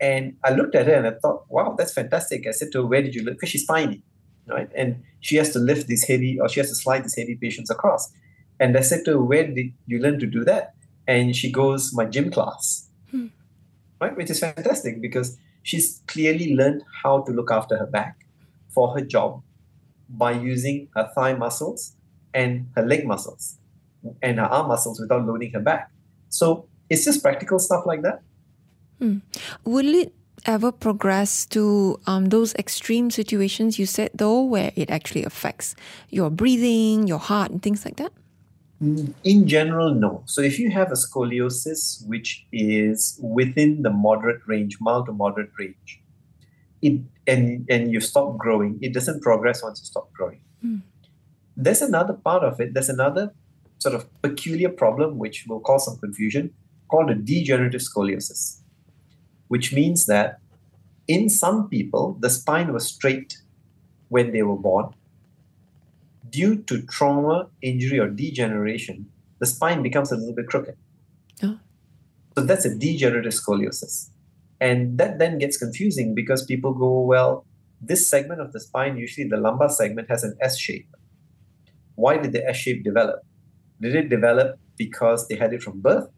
And 0.00 0.36
I 0.44 0.52
looked 0.52 0.74
at 0.74 0.86
her 0.86 0.94
and 0.94 1.06
I 1.06 1.12
thought, 1.12 1.44
wow, 1.48 1.76
that's 1.78 1.92
fantastic. 1.92 2.46
I 2.46 2.50
said 2.50 2.72
to 2.72 2.82
her, 2.82 2.86
where 2.86 3.02
did 3.02 3.14
you 3.14 3.24
live? 3.24 3.34
Because 3.34 3.50
she's 3.50 3.66
tiny, 3.66 4.02
right? 4.46 4.68
And 4.74 5.02
she 5.20 5.36
has 5.36 5.50
to 5.52 5.60
lift 5.60 5.86
these 5.86 6.04
heavy, 6.04 6.40
or 6.40 6.48
she 6.48 6.60
has 6.60 6.68
to 6.70 6.74
slide 6.74 7.04
these 7.04 7.14
heavy 7.16 7.36
patients 7.36 7.70
across. 7.70 8.12
And 8.58 8.76
I 8.76 8.80
said 8.80 9.04
to 9.04 9.12
her, 9.12 9.22
where 9.22 9.46
did 9.46 9.72
you 9.86 10.00
learn 10.00 10.18
to 10.18 10.26
do 10.26 10.44
that? 10.44 10.74
And 11.06 11.34
she 11.34 11.50
goes 11.50 11.92
my 11.92 12.04
gym 12.04 12.30
class, 12.30 12.88
hmm. 13.10 13.26
right? 14.00 14.16
Which 14.16 14.30
is 14.30 14.40
fantastic 14.40 15.00
because 15.00 15.38
she's 15.62 16.02
clearly 16.06 16.54
learned 16.54 16.82
how 17.02 17.22
to 17.22 17.32
look 17.32 17.50
after 17.50 17.76
her 17.76 17.86
back 17.86 18.26
for 18.68 18.94
her 18.94 19.04
job 19.04 19.42
by 20.08 20.32
using 20.32 20.88
her 20.94 21.10
thigh 21.14 21.34
muscles 21.34 21.96
and 22.34 22.68
her 22.76 22.82
leg 22.82 23.06
muscles 23.06 23.58
and 24.22 24.38
her 24.38 24.46
arm 24.46 24.68
muscles 24.68 25.00
without 25.00 25.24
loading 25.26 25.52
her 25.52 25.60
back. 25.60 25.90
So 26.28 26.66
it's 26.90 27.04
just 27.04 27.22
practical 27.22 27.58
stuff 27.58 27.84
like 27.86 28.02
that. 28.02 28.22
Hmm. 28.98 29.18
Will 29.64 29.94
it 29.94 30.12
ever 30.44 30.72
progress 30.72 31.46
to 31.46 32.00
um, 32.06 32.26
those 32.26 32.54
extreme 32.54 33.10
situations 33.10 33.78
you 33.78 33.86
said 33.86 34.10
though, 34.14 34.42
where 34.42 34.72
it 34.76 34.90
actually 34.90 35.24
affects 35.24 35.74
your 36.10 36.30
breathing, 36.30 37.06
your 37.06 37.18
heart, 37.18 37.50
and 37.50 37.62
things 37.62 37.84
like 37.84 37.96
that? 37.96 38.12
In 38.82 39.46
general, 39.46 39.94
no. 39.94 40.24
So 40.26 40.40
if 40.40 40.58
you 40.58 40.70
have 40.70 40.90
a 40.90 40.96
scoliosis 40.96 42.04
which 42.04 42.44
is 42.50 43.16
within 43.22 43.82
the 43.82 43.90
moderate 43.90 44.40
range, 44.48 44.78
mild 44.80 45.06
to 45.06 45.12
moderate 45.12 45.50
range, 45.56 46.00
it 46.80 47.00
and 47.28 47.64
and 47.70 47.92
you 47.92 48.00
stop 48.00 48.36
growing, 48.36 48.80
it 48.82 48.92
doesn't 48.92 49.22
progress 49.22 49.62
once 49.62 49.80
you 49.80 49.86
stop 49.86 50.12
growing. 50.12 50.40
Mm. 50.64 50.82
There's 51.56 51.80
another 51.80 52.14
part 52.14 52.42
of 52.42 52.60
it. 52.60 52.74
There's 52.74 52.88
another 52.88 53.32
sort 53.78 53.94
of 53.94 54.08
peculiar 54.20 54.68
problem 54.68 55.16
which 55.16 55.46
will 55.46 55.60
cause 55.60 55.84
some 55.84 55.98
confusion 55.98 56.52
called 56.88 57.08
a 57.08 57.14
degenerative 57.14 57.82
scoliosis, 57.82 58.62
which 59.46 59.72
means 59.72 60.06
that 60.06 60.40
in 61.06 61.28
some 61.28 61.68
people 61.68 62.16
the 62.18 62.30
spine 62.30 62.72
was 62.72 62.88
straight 62.88 63.38
when 64.08 64.32
they 64.32 64.42
were 64.42 64.56
born 64.56 64.92
due 66.32 66.56
to 66.56 66.82
trauma, 66.82 67.48
injury, 67.60 68.00
or 68.00 68.08
degeneration, 68.08 69.06
the 69.38 69.46
spine 69.46 69.82
becomes 69.82 70.10
a 70.10 70.16
little 70.16 70.34
bit 70.34 70.46
crooked. 70.46 70.76
Oh. 71.42 71.58
So 72.36 72.44
that's 72.44 72.64
a 72.64 72.74
degenerative 72.74 73.32
scoliosis. 73.32 74.08
And 74.60 74.98
that 74.98 75.18
then 75.18 75.38
gets 75.38 75.58
confusing 75.58 76.14
because 76.14 76.44
people 76.44 76.72
go, 76.72 77.00
well, 77.00 77.44
this 77.80 78.08
segment 78.08 78.40
of 78.40 78.52
the 78.52 78.60
spine, 78.60 78.96
usually 78.96 79.28
the 79.28 79.36
lumbar 79.36 79.68
segment, 79.68 80.08
has 80.08 80.24
an 80.24 80.36
S 80.40 80.58
shape. 80.58 80.88
Why 81.96 82.16
did 82.16 82.32
the 82.32 82.48
S 82.48 82.56
shape 82.56 82.82
develop? 82.82 83.20
Did 83.80 83.94
it 83.94 84.08
develop 84.08 84.58
because 84.78 85.28
they 85.28 85.34
had 85.34 85.52
it 85.52 85.62
from 85.62 85.80
birth? 85.80 86.08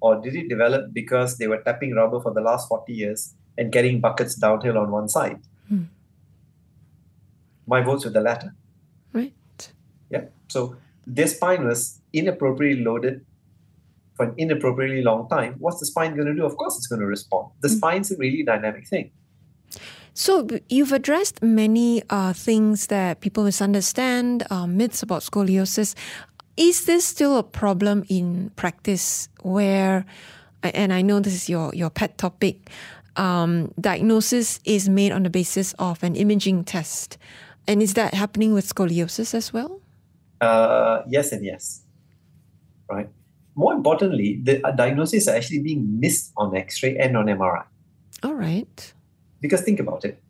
Or 0.00 0.20
did 0.20 0.34
it 0.34 0.48
develop 0.48 0.92
because 0.92 1.38
they 1.38 1.46
were 1.46 1.62
tapping 1.62 1.94
rubber 1.94 2.20
for 2.20 2.34
the 2.34 2.40
last 2.40 2.68
40 2.68 2.92
years 2.92 3.34
and 3.56 3.72
carrying 3.72 4.00
buckets 4.00 4.34
downhill 4.34 4.76
on 4.76 4.90
one 4.90 5.08
side? 5.08 5.40
Hmm. 5.68 5.84
My 7.66 7.80
vote's 7.80 8.04
with 8.04 8.14
the 8.14 8.20
latter. 8.20 8.52
Yeah. 10.12 10.24
So 10.48 10.76
their 11.06 11.26
spine 11.26 11.64
was 11.64 12.00
inappropriately 12.12 12.84
loaded 12.84 13.24
for 14.14 14.26
an 14.26 14.34
inappropriately 14.36 15.02
long 15.02 15.28
time. 15.28 15.56
What's 15.58 15.80
the 15.80 15.86
spine 15.86 16.14
going 16.14 16.28
to 16.28 16.34
do? 16.34 16.44
Of 16.44 16.56
course, 16.56 16.76
it's 16.76 16.86
going 16.86 17.00
to 17.00 17.06
respond. 17.06 17.48
The 17.60 17.68
mm-hmm. 17.68 17.76
spine's 17.78 18.12
a 18.12 18.16
really 18.18 18.42
dynamic 18.42 18.86
thing. 18.86 19.10
So 20.14 20.46
you've 20.68 20.92
addressed 20.92 21.42
many 21.42 22.02
uh, 22.10 22.34
things 22.34 22.88
that 22.88 23.20
people 23.20 23.44
misunderstand, 23.44 24.44
uh, 24.50 24.66
myths 24.66 25.02
about 25.02 25.22
scoliosis. 25.22 25.94
Is 26.58 26.84
this 26.84 27.06
still 27.06 27.38
a 27.38 27.42
problem 27.42 28.04
in 28.10 28.50
practice 28.56 29.30
where, 29.40 30.04
and 30.62 30.92
I 30.92 31.00
know 31.00 31.20
this 31.20 31.32
is 31.32 31.48
your, 31.48 31.74
your 31.74 31.88
pet 31.88 32.18
topic, 32.18 32.68
um, 33.16 33.72
diagnosis 33.80 34.60
is 34.66 34.86
made 34.90 35.12
on 35.12 35.22
the 35.22 35.30
basis 35.30 35.72
of 35.78 36.02
an 36.02 36.14
imaging 36.14 36.64
test? 36.64 37.16
And 37.66 37.80
is 37.80 37.94
that 37.94 38.12
happening 38.12 38.52
with 38.52 38.68
scoliosis 38.68 39.32
as 39.32 39.50
well? 39.50 39.81
Uh, 40.42 41.02
yes 41.08 41.30
and 41.30 41.44
yes. 41.44 41.84
Right. 42.90 43.08
More 43.54 43.72
importantly, 43.72 44.40
the 44.42 44.60
diagnosis 44.76 45.28
are 45.28 45.36
actually 45.36 45.60
being 45.60 46.00
missed 46.00 46.32
on 46.36 46.56
X-ray 46.56 46.96
and 46.96 47.16
on 47.16 47.26
MRI. 47.26 47.64
All 48.22 48.34
right. 48.34 48.92
Because 49.40 49.60
think 49.62 49.78
about 49.78 50.04
it. 50.04 50.20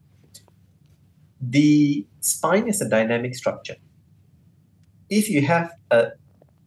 The 1.40 2.06
spine 2.20 2.68
is 2.68 2.80
a 2.80 2.88
dynamic 2.88 3.34
structure. 3.34 3.76
If 5.08 5.28
you 5.28 5.42
have 5.42 5.72
a 5.90 6.12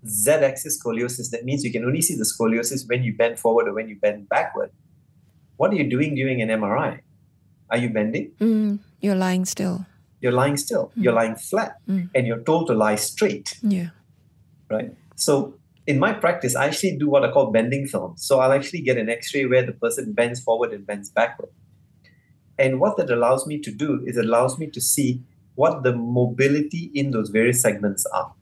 z-axis 0.08 0.82
scoliosis, 0.82 1.30
that 1.32 1.46
means 1.46 1.64
you 1.64 1.72
can 1.72 1.86
only 1.86 2.02
see 2.02 2.16
the 2.16 2.26
scoliosis 2.26 2.88
when 2.88 3.04
you 3.04 3.14
bend 3.14 3.40
forward 3.40 3.68
or 3.68 3.74
when 3.74 3.88
you 3.88 3.96
bend 3.96 4.28
backward. 4.30 4.72
What 5.58 5.72
are 5.72 5.76
you 5.76 5.90
doing 5.90 6.16
during 6.16 6.42
an 6.42 6.50
MRI? 6.50 7.00
Are 7.70 7.78
you 7.78 7.90
bending? 7.90 8.32
Mm, 8.40 8.80
you're 9.02 9.16
lying 9.16 9.46
still 9.46 9.86
you're 10.22 10.32
lying 10.32 10.58
still, 10.58 10.92
mm. 10.98 11.04
you're 11.04 11.14
lying 11.14 11.36
flat, 11.36 11.78
mm. 11.88 12.10
and 12.16 12.28
you're 12.28 12.42
told 12.42 12.68
to 12.68 12.74
lie 12.74 12.96
straight. 12.96 13.58
Yeah. 13.62 13.90
Right. 14.70 14.92
So 15.16 15.56
in 15.88 16.00
my 16.00 16.14
practice, 16.14 16.56
I 16.56 16.66
actually 16.66 16.98
do 16.98 17.10
what 17.10 17.24
I 17.24 17.32
call 17.32 17.52
bending 17.52 17.88
film. 17.88 18.16
So 18.18 18.40
I'll 18.40 18.52
actually 18.52 18.82
get 18.82 18.98
an 18.98 19.10
X-ray 19.10 19.46
where 19.46 19.66
the 19.66 19.74
person 19.74 20.14
bends 20.14 20.40
forward 20.40 20.74
and 20.74 20.86
bends 20.86 21.10
backward. 21.10 21.50
And 22.58 22.80
what 22.80 22.98
that 22.98 23.10
allows 23.10 23.46
me 23.46 23.60
to 23.60 23.72
do 23.72 24.04
is 24.06 24.18
it 24.18 24.26
allows 24.26 24.58
me 24.58 24.68
to 24.68 24.82
see 24.82 25.22
what 25.56 25.84
the 25.84 25.94
mobility 25.94 26.92
in 26.94 27.12
those 27.12 27.30
various 27.30 27.62
segments 27.62 28.06
are. 28.08 28.34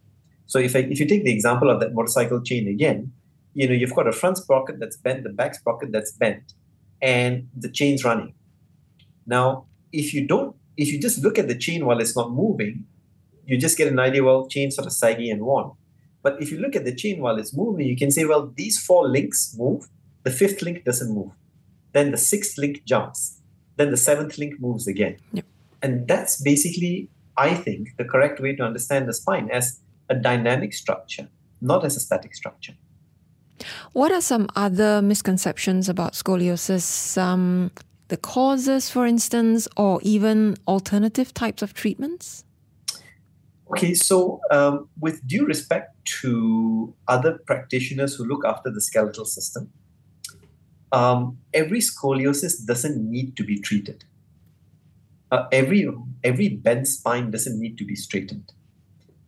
So 0.46 0.60
if 0.60 0.76
I, 0.76 0.80
if 0.80 1.00
you 1.00 1.06
take 1.06 1.24
the 1.24 1.34
example 1.34 1.70
of 1.70 1.80
that 1.80 1.94
motorcycle 1.94 2.42
chain 2.42 2.68
again, 2.68 3.12
you 3.54 3.68
know 3.68 3.74
you've 3.74 3.96
got 3.96 4.08
a 4.08 4.12
front 4.12 4.38
sprocket 4.38 4.80
that's 4.80 4.98
bent, 4.98 5.24
the 5.24 5.30
back 5.30 5.56
sprocket 5.56 5.92
that's 5.92 6.12
bent, 6.12 6.54
and 7.02 7.48
the 7.56 7.70
chain's 7.70 8.04
running. 8.04 8.34
Now, 9.26 9.66
if 9.92 10.14
you 10.14 10.28
don't 10.28 10.56
if 10.78 10.92
you 10.92 11.00
just 11.00 11.24
look 11.24 11.38
at 11.38 11.48
the 11.48 11.58
chain 11.58 11.86
while 11.86 12.00
it's 12.00 12.16
not 12.16 12.32
moving, 12.32 12.86
you 13.46 13.58
just 13.58 13.78
get 13.78 13.88
an 13.88 14.00
idea, 14.00 14.24
well, 14.24 14.48
chain 14.48 14.72
sort 14.72 14.88
of 14.88 14.94
saggy 14.94 15.30
and 15.30 15.42
worn. 15.42 15.72
But 16.22 16.42
if 16.42 16.52
you 16.52 16.60
look 16.60 16.76
at 16.76 16.86
the 16.86 16.96
chain 16.96 17.22
while 17.22 17.38
it's 17.38 17.54
moving, 17.54 17.88
you 17.88 17.98
can 17.98 18.12
say, 18.12 18.26
well, 18.26 18.52
these 18.56 18.80
four 18.80 19.08
links 19.08 19.56
move 19.58 19.88
the 20.24 20.32
fifth 20.32 20.62
link 20.62 20.84
doesn't 20.84 21.14
move. 21.14 21.32
Then 21.92 22.12
the 22.12 22.18
sixth 22.18 22.58
link 22.58 22.84
jumps. 22.86 23.42
Then 23.76 23.92
the 23.92 23.98
seventh 23.98 24.38
link 24.38 24.60
moves 24.60 24.88
again. 24.88 25.18
Yep. 25.34 25.46
And 25.82 26.08
that's 26.08 26.42
basically, 26.42 27.10
I 27.38 27.54
think, 27.54 27.90
the 27.98 28.06
correct 28.06 28.40
way 28.40 28.56
to 28.56 28.64
understand 28.64 29.08
the 29.08 29.14
spine 29.14 29.50
as 29.52 29.80
a 30.10 30.16
dynamic 30.16 30.74
structure, 30.74 31.28
not 31.62 31.84
as 31.86 31.98
a 31.98 32.00
static 32.00 32.36
structure. 32.36 32.74
What 33.92 34.12
are 34.12 34.22
some 34.22 34.48
other 34.56 35.02
misconceptions 35.02 35.90
about 35.90 36.14
scoliosis? 36.14 37.18
Um, 37.22 37.72
the 38.08 38.18
causes, 38.18 38.90
for 38.90 39.06
instance, 39.06 39.68
or 39.78 40.00
even 40.04 40.56
alternative 40.68 41.34
types 41.34 41.62
of 41.62 41.74
treatments? 41.74 42.44
Okay, 43.72 43.94
so 43.94 44.40
um, 44.52 44.88
with 45.00 45.26
due 45.26 45.46
respect 45.46 45.96
to 46.22 46.94
other 47.08 47.40
practitioners 47.46 48.16
who 48.16 48.26
look 48.26 48.46
after 48.46 48.70
the 48.70 48.82
skeletal 48.82 49.26
system, 49.26 49.72
um, 50.92 51.38
every 51.54 51.80
scoliosis 51.80 52.64
doesn't 52.66 52.98
need 53.10 53.36
to 53.36 53.44
be 53.44 53.60
treated. 53.60 54.06
Uh, 55.32 55.48
every 55.52 55.90
every 56.24 56.50
bent 56.50 56.88
spine 56.88 57.32
doesn't 57.32 57.60
need 57.60 57.78
to 57.80 57.86
be 57.86 57.96
straightened. 57.96 58.54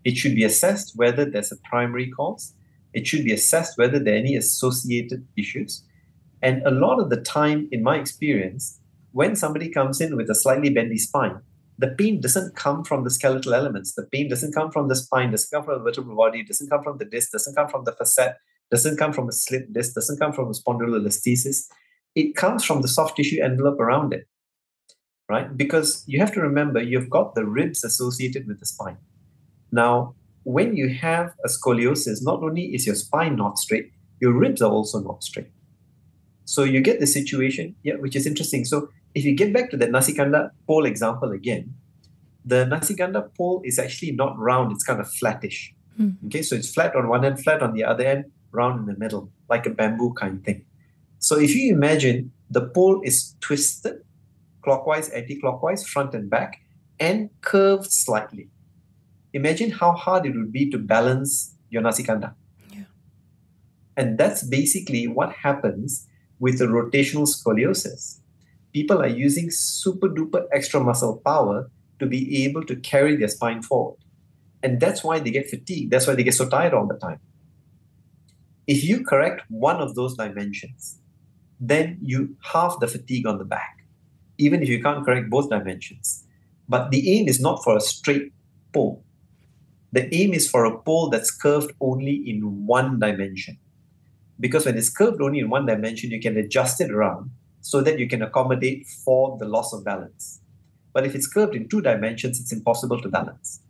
It 0.03 0.15
should 0.15 0.35
be 0.35 0.43
assessed 0.43 0.95
whether 0.95 1.25
there's 1.25 1.51
a 1.51 1.57
primary 1.57 2.11
cause. 2.11 2.53
It 2.93 3.07
should 3.07 3.25
be 3.25 3.33
assessed 3.33 3.77
whether 3.79 3.97
there 3.97 4.13
are 4.13 4.17
any 4.17 4.35
associated 4.35 5.25
issues. 5.35 5.83
And 6.45 6.61
a 6.61 6.69
lot 6.69 6.99
of 6.99 7.09
the 7.09 7.19
time, 7.19 7.67
in 7.71 7.81
my 7.81 7.95
experience, 7.97 8.79
when 9.13 9.35
somebody 9.35 9.67
comes 9.67 9.99
in 9.99 10.15
with 10.15 10.29
a 10.29 10.35
slightly 10.35 10.69
bendy 10.69 10.99
spine, 10.99 11.39
the 11.79 11.87
pain 11.87 12.21
doesn't 12.21 12.55
come 12.55 12.83
from 12.83 13.03
the 13.03 13.09
skeletal 13.09 13.55
elements. 13.55 13.95
The 13.95 14.05
pain 14.13 14.29
doesn't 14.29 14.53
come 14.53 14.69
from 14.69 14.87
the 14.87 14.95
spine, 14.95 15.31
doesn't 15.31 15.49
come 15.49 15.65
from 15.65 15.79
the 15.79 15.83
vertebral 15.83 16.15
body, 16.15 16.43
doesn't 16.43 16.69
come 16.69 16.83
from 16.83 16.99
the 16.99 17.05
disc, 17.05 17.31
doesn't 17.31 17.55
come 17.55 17.67
from 17.67 17.85
the 17.85 17.93
facet, 17.93 18.35
doesn't 18.69 18.97
come 18.97 19.11
from 19.11 19.27
a 19.27 19.31
slip 19.31 19.73
disc, 19.73 19.95
doesn't 19.95 20.19
come 20.19 20.33
from 20.33 20.49
a 20.49 20.51
spondylolisthesis. 20.51 21.65
It 22.13 22.35
comes 22.35 22.63
from 22.63 22.83
the 22.83 22.87
soft 22.87 23.17
tissue 23.17 23.41
envelope 23.41 23.79
around 23.79 24.13
it, 24.13 24.27
right? 25.27 25.57
Because 25.57 26.03
you 26.05 26.19
have 26.19 26.31
to 26.33 26.41
remember 26.41 26.79
you've 26.79 27.09
got 27.09 27.33
the 27.33 27.45
ribs 27.45 27.83
associated 27.83 28.47
with 28.47 28.59
the 28.59 28.67
spine. 28.67 28.97
Now, 29.71 30.13
when 30.43 30.77
you 30.77 30.89
have 30.89 31.33
a 31.43 31.47
scoliosis, 31.47 32.19
not 32.21 32.43
only 32.43 32.75
is 32.75 32.85
your 32.85 32.93
spine 32.93 33.35
not 33.35 33.57
straight, 33.57 33.91
your 34.21 34.31
ribs 34.31 34.61
are 34.61 34.71
also 34.71 34.99
not 34.99 35.23
straight. 35.23 35.49
So 36.45 36.63
you 36.63 36.79
get 36.81 36.99
the 36.99 37.07
situation, 37.07 37.75
yeah, 37.83 37.95
which 37.95 38.15
is 38.15 38.25
interesting. 38.25 38.65
So 38.65 38.89
if 39.15 39.25
you 39.25 39.33
get 39.33 39.51
back 39.51 39.71
to 39.71 39.77
the 39.77 39.87
nasi 39.87 40.13
kandar 40.13 40.51
pole 40.67 40.85
example 40.85 41.31
again, 41.31 41.73
the 42.45 42.65
nasi 42.65 42.95
kandar 42.95 43.33
pole 43.35 43.61
is 43.65 43.79
actually 43.79 44.11
not 44.11 44.37
round, 44.37 44.71
it's 44.71 44.83
kind 44.83 44.99
of 44.99 45.11
flattish. 45.11 45.73
Mm. 45.99 46.17
Okay, 46.27 46.43
so 46.43 46.55
it's 46.55 46.71
flat 46.71 46.95
on 46.95 47.07
one 47.07 47.25
end, 47.25 47.43
flat 47.43 47.61
on 47.61 47.73
the 47.73 47.83
other 47.83 48.05
end, 48.05 48.25
round 48.51 48.79
in 48.79 48.85
the 48.85 48.99
middle, 48.99 49.31
like 49.49 49.65
a 49.65 49.71
bamboo 49.71 50.13
kind 50.13 50.37
of 50.37 50.43
thing. 50.43 50.65
So 51.19 51.39
if 51.39 51.55
you 51.55 51.73
imagine 51.73 52.31
the 52.49 52.61
pole 52.61 53.01
is 53.03 53.35
twisted 53.41 54.03
clockwise, 54.61 55.09
anti 55.09 55.39
clockwise, 55.39 55.87
front 55.87 56.13
and 56.13 56.29
back, 56.29 56.61
and 56.99 57.29
curved 57.41 57.91
slightly. 57.91 58.49
Imagine 59.33 59.71
how 59.71 59.91
hard 59.93 60.25
it 60.25 60.35
would 60.35 60.51
be 60.51 60.69
to 60.69 60.77
balance 60.77 61.55
your 61.69 61.81
nasi 61.81 62.03
kandar. 62.03 62.33
Yeah. 62.71 62.83
And 63.97 64.17
that's 64.17 64.43
basically 64.43 65.07
what 65.07 65.33
happens 65.33 66.07
with 66.39 66.59
the 66.59 66.65
rotational 66.65 67.27
scoliosis 67.27 68.19
people 68.75 69.01
are 69.01 69.15
using 69.25 69.49
super 69.49 70.09
duper 70.09 70.43
extra 70.51 70.81
muscle 70.81 71.21
power 71.25 71.71
to 71.97 72.05
be 72.05 72.43
able 72.43 72.61
to 72.61 72.75
carry 72.75 73.15
their 73.15 73.29
spine 73.29 73.61
forward. 73.61 73.97
And 74.61 74.81
that's 74.81 75.01
why 75.01 75.19
they 75.19 75.31
get 75.31 75.49
fatigued. 75.49 75.91
That's 75.91 76.07
why 76.07 76.15
they 76.15 76.25
get 76.25 76.33
so 76.33 76.49
tired 76.49 76.73
all 76.73 76.85
the 76.85 76.97
time. 76.97 77.21
If 78.67 78.83
you 78.83 79.05
correct 79.05 79.43
one 79.47 79.79
of 79.79 79.95
those 79.95 80.17
dimensions, 80.17 80.99
then 81.57 81.97
you 82.01 82.35
halve 82.41 82.81
the 82.81 82.89
fatigue 82.89 83.25
on 83.25 83.37
the 83.37 83.45
back, 83.45 83.85
even 84.37 84.61
if 84.61 84.67
you 84.67 84.83
can't 84.83 85.05
correct 85.05 85.29
both 85.29 85.49
dimensions. 85.49 86.25
But 86.67 86.91
the 86.91 87.01
aim 87.13 87.29
is 87.29 87.39
not 87.39 87.63
for 87.63 87.77
a 87.77 87.79
straight 87.79 88.33
pole. 88.73 89.05
The 89.93 90.13
aim 90.13 90.33
is 90.33 90.49
for 90.49 90.65
a 90.65 90.77
pole 90.77 91.09
that's 91.09 91.31
curved 91.31 91.71
only 91.79 92.15
in 92.29 92.65
one 92.65 92.99
dimension. 92.99 93.57
Because 94.39 94.65
when 94.65 94.77
it's 94.77 94.89
curved 94.89 95.21
only 95.21 95.39
in 95.39 95.49
one 95.49 95.65
dimension, 95.65 96.11
you 96.11 96.19
can 96.19 96.37
adjust 96.37 96.81
it 96.81 96.91
around 96.91 97.31
so 97.61 97.81
that 97.81 97.99
you 97.99 98.07
can 98.07 98.21
accommodate 98.21 98.85
for 98.87 99.37
the 99.39 99.45
loss 99.45 99.73
of 99.73 99.83
balance. 99.83 100.41
But 100.93 101.05
if 101.05 101.15
it's 101.15 101.27
curved 101.27 101.55
in 101.55 101.67
two 101.67 101.81
dimensions, 101.81 102.39
it's 102.39 102.53
impossible 102.53 103.01
to 103.01 103.09
balance. 103.09 103.61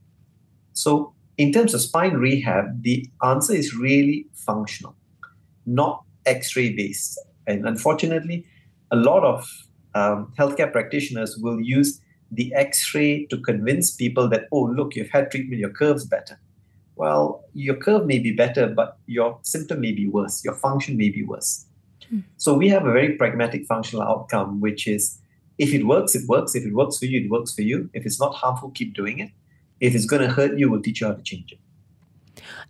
So, 0.73 1.13
in 1.37 1.51
terms 1.51 1.73
of 1.73 1.81
spine 1.81 2.13
rehab, 2.13 2.83
the 2.83 3.09
answer 3.23 3.53
is 3.53 3.75
really 3.75 4.27
functional, 4.33 4.95
not 5.65 6.03
x 6.25 6.55
ray 6.55 6.73
based. 6.73 7.19
And 7.47 7.67
unfortunately, 7.67 8.45
a 8.91 8.95
lot 8.95 9.23
of 9.23 9.49
um, 9.95 10.33
healthcare 10.37 10.71
practitioners 10.71 11.37
will 11.37 11.59
use 11.59 11.99
the 12.31 12.53
x 12.53 12.93
ray 12.93 13.25
to 13.27 13.37
convince 13.39 13.91
people 13.91 14.27
that, 14.29 14.47
oh, 14.51 14.63
look, 14.63 14.95
you've 14.95 15.09
had 15.09 15.31
treatment, 15.31 15.59
your 15.59 15.69
curve's 15.69 16.05
better. 16.05 16.39
Well, 16.95 17.43
your 17.53 17.75
curve 17.75 18.05
may 18.05 18.19
be 18.19 18.31
better, 18.31 18.67
but 18.67 18.97
your 19.05 19.39
symptom 19.41 19.81
may 19.81 19.91
be 19.91 20.07
worse, 20.07 20.43
your 20.43 20.55
function 20.55 20.97
may 20.97 21.09
be 21.09 21.23
worse. 21.23 21.65
So 22.37 22.53
we 22.53 22.69
have 22.69 22.85
a 22.85 22.91
very 22.91 23.13
pragmatic 23.13 23.65
functional 23.65 24.03
outcome, 24.03 24.61
which 24.61 24.87
is 24.87 25.19
if 25.57 25.73
it 25.73 25.85
works, 25.85 26.15
it 26.15 26.27
works. 26.27 26.55
If 26.55 26.65
it 26.65 26.73
works 26.73 26.99
for 26.99 27.05
you, 27.05 27.21
it 27.21 27.29
works 27.29 27.53
for 27.53 27.61
you. 27.61 27.89
If 27.93 28.05
it's 28.05 28.19
not 28.19 28.35
harmful, 28.35 28.71
keep 28.71 28.93
doing 28.93 29.19
it. 29.19 29.31
If 29.79 29.95
it's 29.95 30.05
going 30.05 30.21
to 30.21 30.29
hurt 30.29 30.57
you, 30.57 30.69
we'll 30.69 30.81
teach 30.81 31.01
you 31.01 31.07
how 31.07 31.13
to 31.13 31.21
change 31.21 31.51
it. 31.51 31.59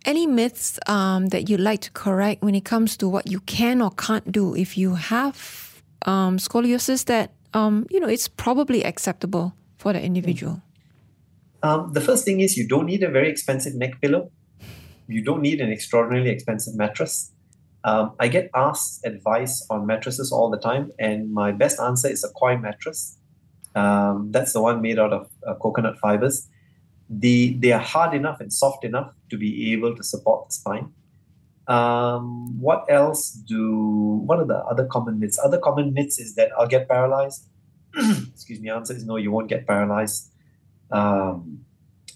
Any 0.06 0.28
myths 0.28 0.80
um, 0.88 1.28
that 1.28 1.50
you'd 1.50 1.60
like 1.60 1.82
to 1.82 1.92
correct 1.92 2.44
when 2.44 2.56
it 2.56 2.66
comes 2.66 2.98
to 2.98 3.10
what 3.10 3.30
you 3.30 3.40
can 3.42 3.82
or 3.82 3.92
can't 3.92 4.32
do 4.32 4.56
if 4.56 4.78
you 4.78 4.96
have 4.96 5.82
um, 6.06 6.38
scoliosis 6.38 7.06
that, 7.06 7.32
um, 7.54 7.86
you 7.90 8.00
know, 8.00 8.08
it's 8.08 8.28
probably 8.28 8.84
acceptable 8.84 9.54
for 9.78 9.94
the 9.94 10.02
individual? 10.02 10.62
Um, 11.66 11.94
the 11.94 12.02
first 12.02 12.26
thing 12.26 12.42
is 12.42 12.56
you 12.58 12.68
don't 12.68 12.86
need 12.86 13.02
a 13.02 13.10
very 13.10 13.28
expensive 13.28 13.74
neck 13.74 14.00
pillow. 14.00 14.32
You 15.08 15.24
don't 15.24 15.42
need 15.42 15.62
an 15.62 15.72
extraordinarily 15.72 16.30
expensive 16.30 16.76
mattress. 16.76 17.32
Um, 17.84 18.14
I 18.20 18.28
get 18.28 18.52
asked 18.54 19.04
advice 19.04 19.66
on 19.72 19.88
mattresses 19.88 20.32
all 20.32 20.52
the 20.52 20.60
time, 20.60 20.92
and 21.00 21.34
my 21.34 21.52
best 21.52 21.80
answer 21.80 22.08
is 22.08 22.24
a 22.24 22.30
coir 22.30 22.60
mattress. 22.60 23.18
Um, 23.74 24.30
that's 24.32 24.54
the 24.54 24.62
one 24.62 24.80
made 24.80 25.00
out 25.00 25.12
of 25.12 25.28
uh, 25.48 25.56
coconut 25.56 25.98
fibers. 25.98 26.48
The, 27.10 27.58
they 27.60 27.72
are 27.72 27.82
hard 27.82 28.14
enough 28.14 28.40
and 28.40 28.54
soft 28.54 28.86
enough 28.86 29.12
to 29.32 29.38
be 29.38 29.74
able 29.74 29.96
to 29.96 30.04
support 30.04 30.50
the 30.50 30.54
spine. 30.54 30.94
Um, 31.68 32.60
what 32.60 32.86
else 32.90 33.32
do, 33.32 34.22
what 34.24 34.38
are 34.38 34.46
the 34.46 34.60
other 34.72 34.86
common 34.86 35.20
myths? 35.20 35.40
Other 35.44 35.58
common 35.58 35.94
myths 35.94 36.20
is 36.20 36.36
that 36.36 36.52
I'll 36.60 36.68
get 36.68 36.88
paralyzed. 36.88 37.50
Excuse 38.34 38.60
me, 38.60 38.70
answer 38.70 38.94
is 38.96 39.04
no, 39.04 39.18
you 39.18 39.32
won't 39.32 39.50
get 39.50 39.66
paralyzed. 39.66 40.32
Um, 40.92 41.66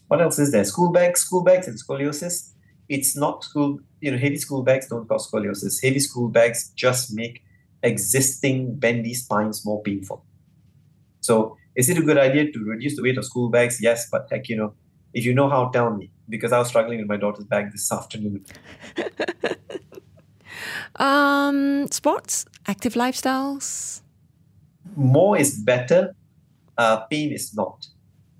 what 0.07 0.21
else 0.21 0.39
is 0.39 0.51
there? 0.51 0.63
School 0.63 0.91
bags, 0.91 1.21
school 1.21 1.43
bags 1.43 1.67
and 1.67 1.77
scoliosis. 1.77 2.53
It's 2.87 3.15
not 3.15 3.43
school 3.43 3.79
you 4.01 4.11
know, 4.11 4.17
heavy 4.17 4.37
school 4.37 4.63
bags 4.63 4.87
don't 4.87 5.07
cause 5.07 5.29
scoliosis. 5.29 5.83
Heavy 5.83 5.99
school 5.99 6.29
bags 6.29 6.71
just 6.75 7.13
make 7.13 7.43
existing 7.83 8.75
bendy 8.75 9.13
spines 9.13 9.65
more 9.65 9.81
painful. 9.83 10.25
So, 11.21 11.57
is 11.75 11.89
it 11.89 11.97
a 11.97 12.01
good 12.01 12.17
idea 12.17 12.51
to 12.51 12.59
reduce 12.59 12.95
the 12.95 13.03
weight 13.03 13.17
of 13.17 13.25
school 13.25 13.49
bags? 13.49 13.81
Yes, 13.81 14.09
but 14.09 14.27
heck, 14.31 14.49
you 14.49 14.57
know, 14.57 14.73
if 15.13 15.25
you 15.25 15.33
know 15.33 15.49
how, 15.49 15.69
tell 15.69 15.95
me 15.95 16.11
because 16.27 16.51
I 16.51 16.59
was 16.59 16.67
struggling 16.67 16.99
with 16.99 17.07
my 17.07 17.17
daughter's 17.17 17.45
bag 17.45 17.71
this 17.71 17.91
afternoon. 17.91 18.45
um, 20.95 21.87
sports, 21.91 22.45
active 22.67 22.93
lifestyles. 22.93 24.01
More 24.95 25.37
is 25.37 25.59
better. 25.59 26.15
Uh, 26.77 26.97
pain 27.07 27.31
is 27.31 27.55
not. 27.55 27.87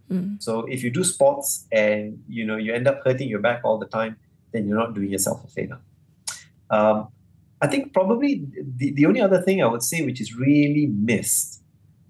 Mm. 0.10 0.42
So 0.42 0.66
if 0.66 0.84
you 0.84 0.90
do 0.90 1.04
sports 1.04 1.68
and 1.72 2.24
you 2.28 2.46
know 2.46 2.58
you 2.58 2.74
end 2.74 2.88
up 2.88 3.02
hurting 3.06 3.30
your 3.30 3.40
back 3.40 3.62
all 3.64 3.78
the 3.78 3.86
time, 3.86 4.18
then 4.52 4.68
you're 4.68 4.78
not 4.78 4.94
doing 4.94 5.10
yourself 5.10 5.44
a 5.44 5.48
favor. 5.48 5.80
Um, 6.70 7.10
I 7.62 7.68
think 7.68 7.94
probably 7.94 8.46
the, 8.78 8.92
the 8.92 9.06
only 9.06 9.22
other 9.22 9.42
thing 9.42 9.62
I 9.62 9.68
would 9.68 9.84
say 9.84 10.06
which 10.06 10.22
is 10.22 10.36
really 10.36 10.88
missed 10.88 11.62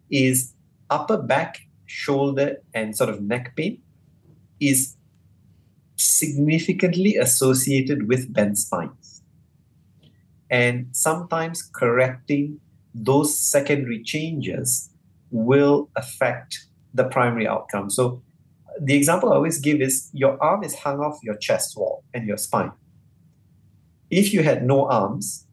is 0.09 0.53
upper 0.89 1.17
back, 1.17 1.61
shoulder, 1.85 2.57
and 2.73 2.95
sort 2.95 3.09
of 3.09 3.21
neck 3.21 3.55
pain 3.55 3.81
is 4.59 4.95
significantly 5.95 7.15
associated 7.15 8.07
with 8.07 8.31
bent 8.33 8.57
spines. 8.57 9.21
And 10.49 10.87
sometimes 10.91 11.61
correcting 11.61 12.59
those 12.93 13.37
secondary 13.39 14.01
changes 14.01 14.89
will 15.31 15.89
affect 15.95 16.65
the 16.93 17.05
primary 17.05 17.47
outcome. 17.47 17.89
So 17.89 18.21
the 18.79 18.95
example 18.95 19.31
I 19.31 19.35
always 19.35 19.59
give 19.59 19.81
is 19.81 20.09
your 20.13 20.41
arm 20.41 20.63
is 20.63 20.75
hung 20.75 20.99
off 20.99 21.19
your 21.23 21.35
chest 21.35 21.77
wall 21.77 22.03
and 22.13 22.27
your 22.27 22.37
spine. 22.37 22.71
If 24.09 24.33
you 24.33 24.43
had 24.43 24.63
no 24.63 24.87
arms, 24.89 25.45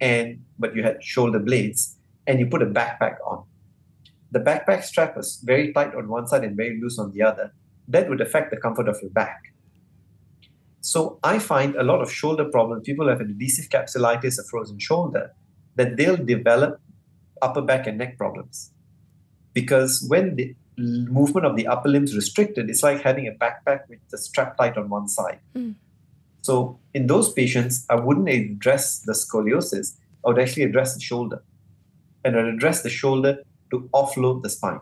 and 0.00 0.44
but 0.58 0.74
you 0.74 0.82
had 0.82 1.02
shoulder 1.02 1.38
blades, 1.38 1.96
and 2.26 2.38
you 2.38 2.46
put 2.46 2.62
a 2.62 2.66
backpack 2.66 3.16
on, 3.26 3.44
the 4.30 4.40
backpack 4.40 4.82
strap 4.82 5.16
was 5.16 5.40
very 5.44 5.72
tight 5.72 5.94
on 5.94 6.08
one 6.08 6.26
side 6.26 6.44
and 6.44 6.56
very 6.56 6.80
loose 6.80 6.98
on 6.98 7.12
the 7.12 7.22
other. 7.22 7.52
That 7.88 8.08
would 8.08 8.20
affect 8.20 8.50
the 8.50 8.56
comfort 8.56 8.88
of 8.88 8.98
your 9.00 9.10
back. 9.10 9.52
So 10.80 11.18
I 11.22 11.38
find 11.38 11.76
a 11.76 11.84
lot 11.84 12.02
of 12.02 12.12
shoulder 12.12 12.44
problems, 12.44 12.82
people 12.84 13.08
have 13.08 13.20
an 13.20 13.30
adhesive 13.30 13.68
capsulitis, 13.68 14.38
a 14.38 14.42
frozen 14.50 14.78
shoulder, 14.78 15.32
that 15.76 15.96
they'll 15.96 16.16
develop 16.16 16.80
upper 17.40 17.62
back 17.62 17.86
and 17.86 17.98
neck 17.98 18.18
problems. 18.18 18.71
Because 19.52 20.04
when 20.08 20.36
the 20.36 20.54
movement 20.78 21.46
of 21.46 21.56
the 21.56 21.66
upper 21.66 21.88
limbs 21.88 22.16
restricted, 22.16 22.70
it's 22.70 22.82
like 22.82 23.02
having 23.02 23.26
a 23.28 23.32
backpack 23.32 23.88
with 23.88 23.98
the 24.10 24.18
strap 24.18 24.56
tight 24.56 24.76
on 24.76 24.88
one 24.88 25.08
side. 25.08 25.40
Mm. 25.54 25.74
So 26.40 26.78
in 26.94 27.06
those 27.06 27.32
patients, 27.32 27.86
I 27.88 27.96
wouldn't 27.96 28.28
address 28.28 29.00
the 29.00 29.12
scoliosis. 29.12 29.96
I 30.24 30.30
would 30.30 30.38
actually 30.38 30.64
address 30.64 30.94
the 30.94 31.00
shoulder. 31.00 31.42
And 32.24 32.36
I'd 32.36 32.46
address 32.46 32.82
the 32.82 32.90
shoulder 32.90 33.42
to 33.70 33.88
offload 33.92 34.42
the 34.42 34.50
spine. 34.50 34.80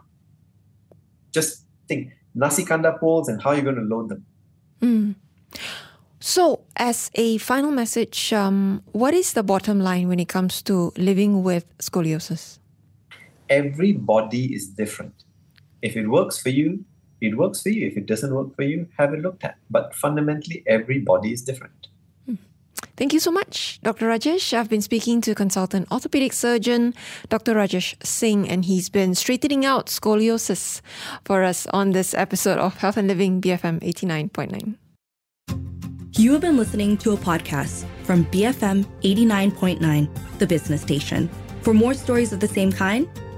Just 1.32 1.64
think 1.88 2.12
nasi 2.34 2.64
kandar 2.64 2.98
poles 2.98 3.28
and 3.28 3.42
how 3.42 3.52
you're 3.52 3.62
going 3.62 3.76
to 3.76 3.82
load 3.82 4.08
them. 4.08 4.26
Mm. 4.80 5.14
So, 6.22 6.60
as 6.76 7.10
a 7.14 7.38
final 7.38 7.70
message, 7.70 8.32
um, 8.32 8.82
what 8.92 9.14
is 9.14 9.32
the 9.32 9.42
bottom 9.42 9.80
line 9.80 10.06
when 10.08 10.20
it 10.20 10.28
comes 10.28 10.62
to 10.62 10.92
living 10.96 11.42
with 11.42 11.64
scoliosis? 11.78 12.59
Every 13.50 13.92
body 13.92 14.54
is 14.54 14.68
different. 14.68 15.24
If 15.82 15.96
it 15.96 16.06
works 16.06 16.38
for 16.38 16.50
you, 16.50 16.84
it 17.20 17.36
works 17.36 17.62
for 17.62 17.70
you. 17.70 17.88
If 17.88 17.96
it 17.96 18.06
doesn't 18.06 18.32
work 18.32 18.54
for 18.54 18.62
you, 18.62 18.86
have 18.96 19.12
it 19.12 19.20
looked 19.20 19.42
at. 19.44 19.56
But 19.68 19.92
fundamentally, 19.94 20.62
every 20.68 21.00
body 21.00 21.32
is 21.32 21.42
different. 21.42 21.88
Hmm. 22.26 22.36
Thank 22.96 23.12
you 23.12 23.18
so 23.18 23.32
much, 23.32 23.80
Dr. 23.82 24.06
Rajesh. 24.06 24.56
I've 24.56 24.70
been 24.70 24.82
speaking 24.82 25.20
to 25.22 25.34
consultant 25.34 25.90
orthopedic 25.90 26.32
surgeon 26.32 26.94
Dr. 27.28 27.54
Rajesh 27.54 27.94
Singh, 28.06 28.48
and 28.48 28.64
he's 28.64 28.88
been 28.88 29.16
straightening 29.16 29.64
out 29.64 29.86
scoliosis 29.86 30.80
for 31.24 31.42
us 31.42 31.66
on 31.72 31.90
this 31.90 32.14
episode 32.14 32.58
of 32.58 32.76
Health 32.76 32.96
and 32.96 33.08
Living 33.08 33.40
BFM 33.40 33.80
89.9. 33.80 34.76
You 36.16 36.32
have 36.32 36.40
been 36.40 36.56
listening 36.56 36.96
to 36.98 37.12
a 37.12 37.16
podcast 37.16 37.84
from 38.04 38.26
BFM 38.26 38.84
89.9, 39.02 40.38
the 40.38 40.46
business 40.46 40.82
station. 40.82 41.28
For 41.62 41.74
more 41.74 41.94
stories 41.94 42.32
of 42.32 42.40
the 42.40 42.48
same 42.48 42.72
kind, 42.72 43.08